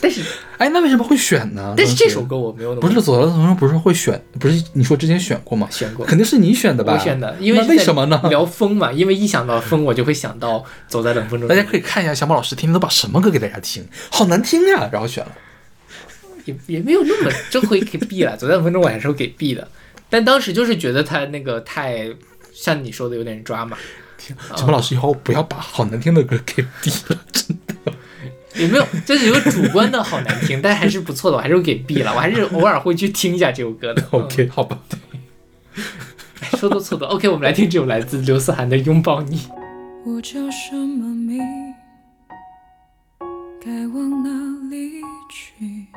[0.02, 0.22] 但是
[0.58, 1.74] 哎，那为什么会选呢？
[1.76, 5.68] 但是这首歌我没有那么不是走到冷风不是会选，不是你说之前选过吗？
[5.72, 6.94] 选过，肯定是你选的吧？
[6.94, 8.22] 我选的，因为为什么呢？
[8.30, 11.50] 聊风嘛，因为一想到风，我就会想到走在冷风中。
[11.50, 15.32] 大家可以看一下小马老师天天都把什么歌给大家听，好难听呀，然后选了。
[16.46, 19.68] 也也没有那么这回给 B 了，走在冷风中我还是会给 B 的，
[20.12, 22.08] 但当时就是觉得他那个太
[22.54, 23.76] 像你说的有点抓嘛，
[24.56, 27.65] 小马老师以后不要把好难听的歌给毙了，真的。
[28.56, 34.04] 也没有，就是有主观的好难听，但还是不错的，我还是会给 B 了，我还是偶尔会去听一下这首歌的。
[34.12, 34.80] OK，好吧。
[34.92, 35.22] 嗯
[36.58, 37.06] 说多错的。
[37.08, 39.38] OK，我们来听这首来自刘思涵的《拥抱你》。
[40.06, 41.42] 我叫什么名？
[43.62, 45.88] 该往哪里去？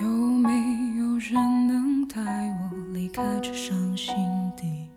[0.00, 0.50] 有没
[0.98, 1.34] 有人
[1.68, 4.14] 能带我离开这伤心
[4.56, 4.88] 地？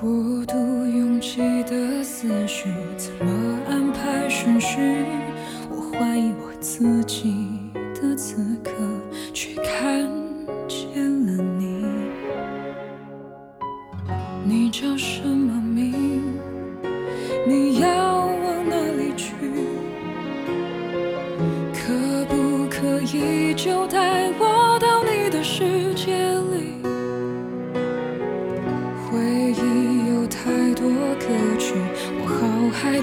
[0.00, 0.08] 过
[0.46, 4.78] 度拥挤的思绪，怎么安排顺序？
[5.68, 7.34] 我怀疑我自己
[7.74, 8.72] 的此刻，
[9.34, 10.10] 却看
[10.66, 11.84] 见了你。
[14.42, 16.22] 你叫什么名？
[17.46, 19.34] 你要往哪里去？
[21.74, 25.62] 可不可以就带我到你的世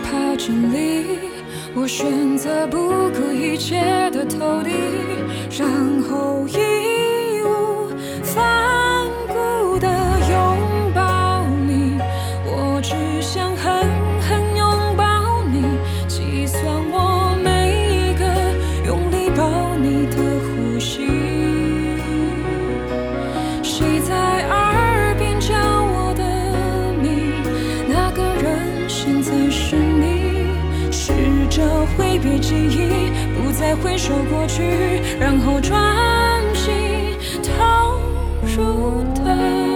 [0.10, 1.20] 怕真理。
[1.76, 2.78] 我选择不
[3.12, 4.72] 顾一切的投递，
[5.60, 5.68] 然
[6.04, 6.87] 后一
[33.68, 34.64] 再回首过去，
[35.20, 35.76] 然后专
[36.56, 38.00] 心投
[38.56, 39.67] 入的。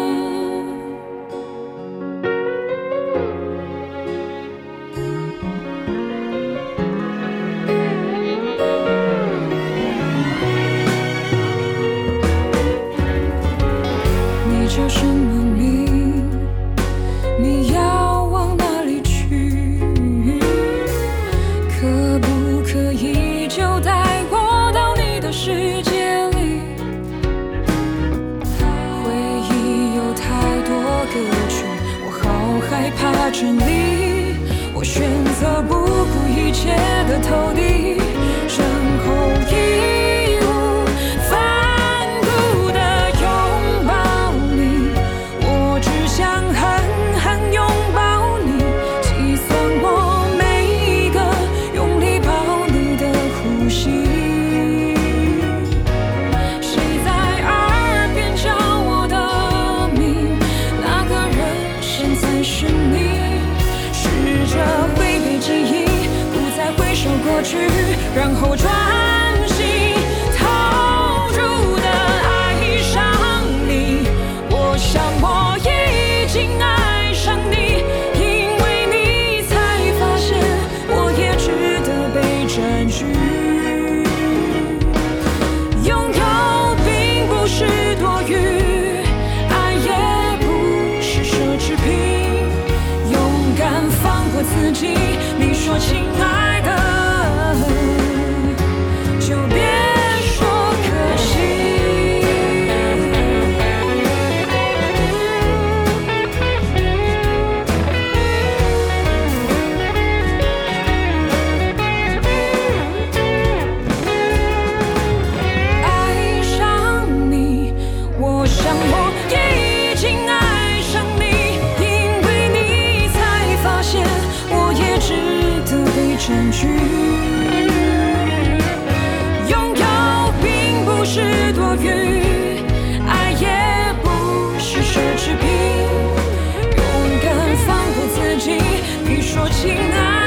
[139.31, 140.20] 说亲爱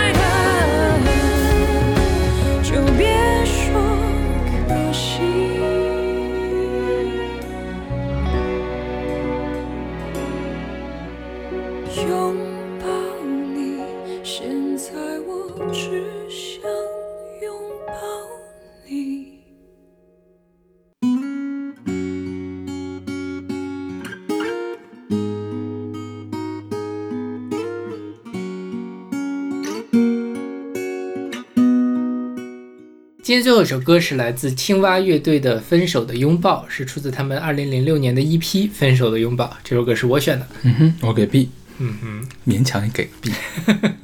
[33.25, 38.39] 今天最后一首歌是来自青蛙乐队的《分手的拥抱》，是出自他们二零零六年的 EP
[38.71, 39.47] 《分手的拥抱》。
[39.65, 40.47] 这首歌是我选的。
[40.63, 41.49] 嗯哼，我给 B，
[41.79, 43.33] 嗯哼，勉强给 B。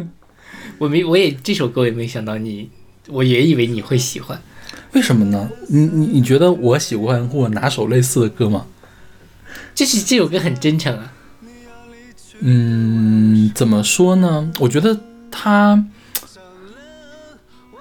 [0.80, 2.70] 我没，我也这首歌我也没想到你，
[3.08, 4.40] 我也以为你会喜欢。
[4.92, 5.50] 为什么呢？
[5.68, 8.68] 你你你觉得我喜欢或哪首类似的歌吗？
[9.74, 11.12] 就是这首歌很真诚啊。
[12.38, 14.50] 嗯，怎么说呢？
[14.60, 14.98] 我觉得
[15.30, 15.84] 他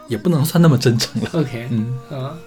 [0.09, 1.29] 也不能算那么真诚了。
[1.31, 2.37] OK，嗯，啊，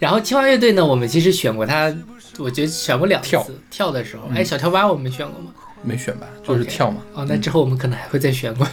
[0.00, 1.94] 然后青蛙乐队呢，我们其实选过他，
[2.38, 3.28] 我觉得选过两次。
[3.30, 5.52] 跳跳的时候，哎，小跳蛙我们选过吗？
[5.84, 7.02] 没选吧，就是跳嘛。
[7.12, 8.66] 哦，那之后我们可能还会再选过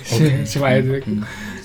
[0.46, 1.04] 青蛙乐队。
[1.06, 1.22] 嗯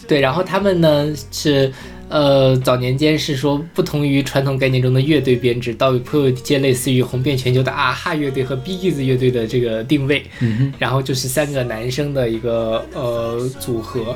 [0.07, 1.73] 对，然后他们呢是，
[2.11, 10.23] 呃，早年间是说不同于传统概念中的乐队编制，到颇有些类似于红遍全球的啊哈乐队和 Biggs 乐队的这个定位。
[10.41, 14.15] 嗯，然后就是三个男生的一个呃组合，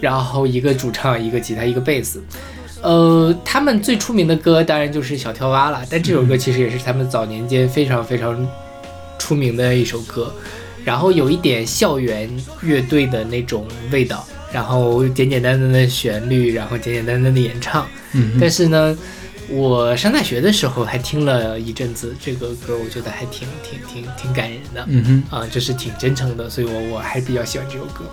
[0.00, 2.22] 然后一个主唱，一个吉他，一个贝斯。
[2.80, 8.48] 呃，他们最出名的歌当然就是小跳蛙了，但这首歌其实也是他们早年间非常非常
[9.18, 10.32] 出名的一首歌，
[10.84, 12.30] 然后有一点校园
[12.62, 17.84] 乐队的那种味道，然后简简单单的旋律，然后简简单单的演唱，
[18.40, 18.96] 但是呢，
[19.48, 24.84] 我上大学的时候还听了一阵子这个歌，我觉得还挺挺挺挺感人的。
[24.86, 28.04] 嗯哼，啊，就是挺真诚的，所以我我还比较喜欢这首歌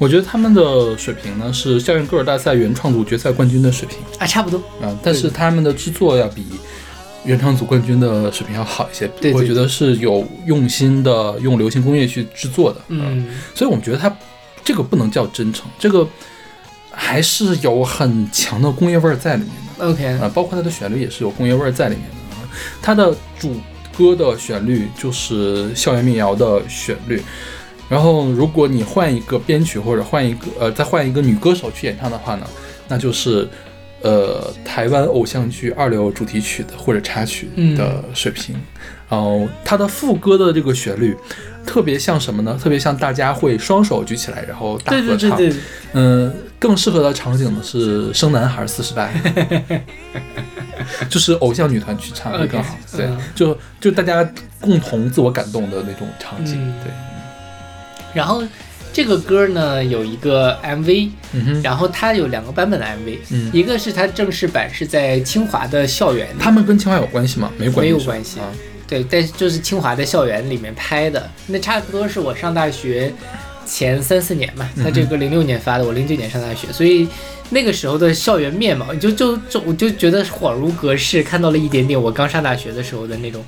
[0.00, 4.56] 我觉得他们的水平呢是校园歌手大赛原创组决赛冠军的水平啊，差不多。
[4.80, 6.46] 啊，但是他们的制作要比
[7.22, 9.06] 原创组冠军的水平要好一些。
[9.20, 12.80] 对对我觉得是有用心的用流行工业去制作的。
[12.88, 14.10] 嗯，所以我们觉得他
[14.64, 16.08] 这个不能叫真诚，这个
[16.90, 22.48] 还是有很强的工业味儿在里面的 OK，啊，包括它的旋律也是有工业味儿在里面的啊。
[22.80, 23.54] 它的主
[23.94, 27.22] 歌的旋律就是校园民谣的旋律，
[27.90, 32.46] 然后如果你换一个编曲或者换一个呃再换一个女歌手去演唱的话呢，
[32.88, 33.46] 那就是。
[34.02, 38.56] 呃，台湾偶像剧二流主题曲的或者插曲的水平，
[39.10, 41.14] 然后它的副歌的这个旋律，
[41.66, 42.58] 特别像什么呢？
[42.58, 45.36] 特别像大家会双手举起来，然后大合唱。
[45.36, 45.56] 对对对，
[45.92, 49.06] 嗯，更适合的场景呢是生男孩 四十八，
[51.10, 52.74] 就是偶像女团去唱会更好。
[52.96, 54.26] 对嗯，就就大家
[54.62, 56.56] 共同自我感动的那种场景。
[56.58, 56.90] 嗯对，
[58.14, 58.42] 然后
[58.92, 67.50] 这个歌呢有一个 MV，嗯，然后它有两个版本的 MV，、嗯一个是它正式版是在清华的校园，他们跟清华有关系吗？
[67.56, 68.46] 没关系，没有关系啊。
[68.88, 73.12] 对，但是就是清华的校园里面拍的，那差不多是我上大学
[73.64, 74.68] 前三四年吧。
[74.82, 77.06] 他这个零六年发的，我零九年上大学，所以
[77.50, 83.44] 那个时候的校园面貌，就就就我就觉得恍如隔世，看到了一点点我刚上大学的时候的那种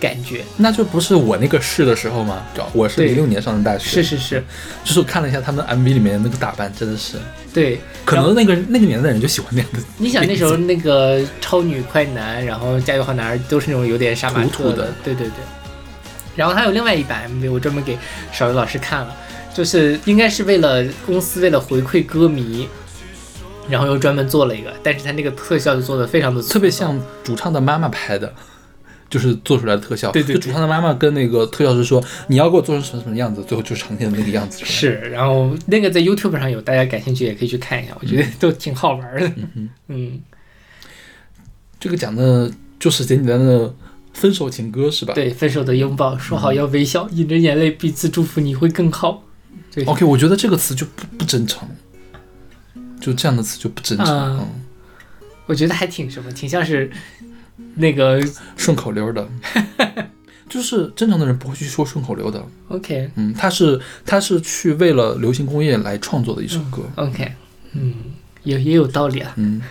[0.00, 0.42] 感觉。
[0.56, 2.42] 那就不是我那个试的时候吗？
[2.72, 4.44] 我是对零六年上的大学，是是是，
[4.82, 7.18] 就是我看了一下他们 MV 里面那个打扮，真的是，
[7.52, 7.78] 对。
[8.04, 9.78] 可能那个那个年代的人就喜欢那样的。
[9.98, 15.34] 你想那时候 那个超女快男，然后加油好男儿都是那种有点杀马特的对对对。
[16.34, 17.98] 然后还有另外一版 MV，我专门给
[18.32, 19.14] 少宇老师看了，
[19.52, 22.68] 就是应该是为了公司为了回馈歌迷，
[23.68, 28.32] 然后又专门做了一个，但是他那个特效就做的非常的特别像主唱的妈妈拍的，
[29.10, 30.10] 就是做出来的特效。
[30.12, 34.64] 对对对就主唱的妈妈跟那个特效师说，你要给我做成什么什么样子，最后就呈现的那个样子。
[34.64, 39.30] 是，然后那个在 YouTube 上有，大家感兴趣也可以去看一下，我觉得都挺好玩的。
[39.88, 40.20] 嗯，
[41.78, 43.74] 这个讲的就是简简单单的
[44.14, 45.12] 分手情歌是吧？。
[45.12, 49.24] 对，分手的拥抱，说好要微笑，饮着眼泪彼此祝福，你会更好。
[49.72, 51.68] 对 OK，我觉得这个词就不不真诚，
[53.00, 54.48] 就这样的词就不真诚，
[55.46, 56.90] 我觉得还挺什么，挺像是
[57.76, 58.20] 那个
[58.56, 59.28] 顺口溜的。
[60.48, 67.32] 就是正常的人不会去说顺口溜的，OK 嗯，他是他是去为了流行工业来创作的一首歌，OK，
[67.74, 67.94] 嗯，
[68.42, 69.32] 也也有道理啊。
[69.36, 69.62] 嗯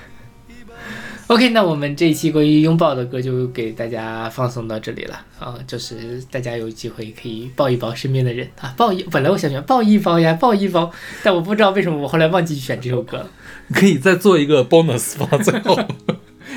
[1.27, 10.89] OK，那我们这一期关于拥抱的歌就给大家放送到这里了啊，就是大家有机会可以抱一抱身边的人啊，抱一，本来我想选抱一抱呀，抱一抱，
[11.21, 13.29] 但我不知道为什么我后来忘记选这首歌了。
[13.75, 15.77] 可以再做一个 bonus 放到最后。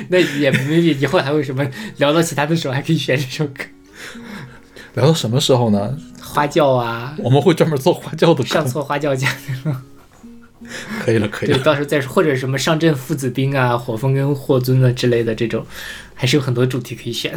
[0.09, 1.65] 那也没以后还会什么
[1.97, 3.63] 聊到其他的时候还可以选这首歌，
[4.95, 5.97] 聊到什么时候呢？
[6.21, 8.65] 花轿啊，我们会专门做花轿的上。
[8.65, 9.27] 错花轿家。
[11.03, 15.65] 可以了，可以了对，到时候再说，或者什么上阵父子兵啊、火风跟霍尊啊之类的这种，
[16.15, 17.35] 还是有很多主题可以选。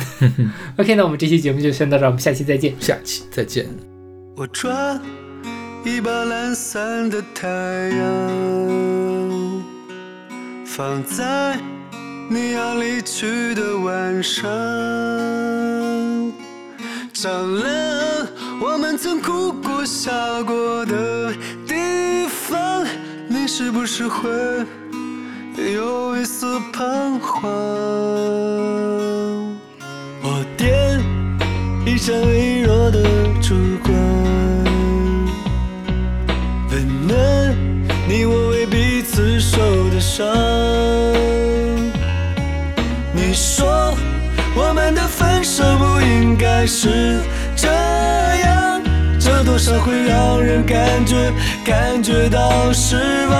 [0.77, 2.73] OK，那我们这期节目就先到这儿，我们下期再见。
[2.79, 3.67] 下期再见。
[4.37, 5.01] 我抓
[5.85, 9.65] 一把懒散的太阳，
[10.65, 11.59] 放在
[12.29, 14.45] 你要离去的晚上，
[17.13, 18.27] 照亮
[18.61, 20.11] 我们曾哭过、笑
[20.45, 21.33] 过的
[21.67, 22.85] 地方。
[23.29, 24.29] 你是不是会
[25.73, 27.49] 有一丝彷徨。
[30.23, 31.01] 我点
[31.87, 33.03] 一盏微弱的
[33.41, 33.55] 烛
[33.85, 33.95] 光，
[36.71, 37.57] 温暖
[38.09, 39.59] 你我为彼此受
[39.91, 40.27] 的伤。
[46.79, 47.23] 是
[47.57, 48.83] 这样，
[49.19, 51.33] 这多少会让人感觉
[51.65, 52.97] 感觉到失
[53.29, 53.35] 望。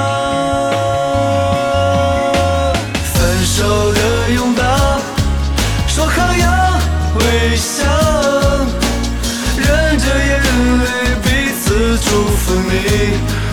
[3.13, 4.63] 分手的拥抱，
[5.87, 6.79] 说好要
[7.19, 7.85] 微笑，
[9.59, 10.41] 忍着眼
[10.79, 10.85] 泪
[11.23, 12.09] 彼此祝
[12.39, 12.73] 福你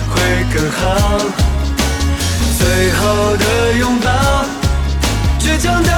[0.08, 0.14] 会
[0.54, 0.80] 更好。
[2.58, 3.44] 最后的
[3.80, 4.08] 拥抱，
[5.38, 5.90] 倔强的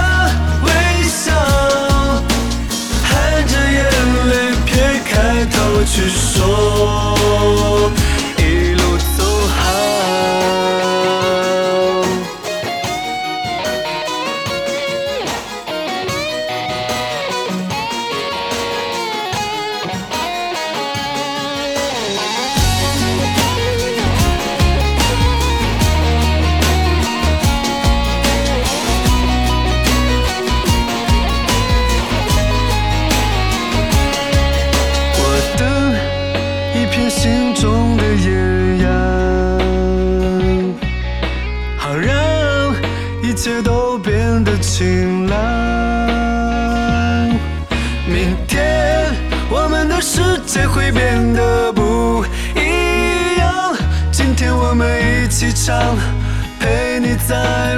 [5.87, 7.17] 去说，
[55.67, 55.97] 想，
[56.61, 57.75] 陪你在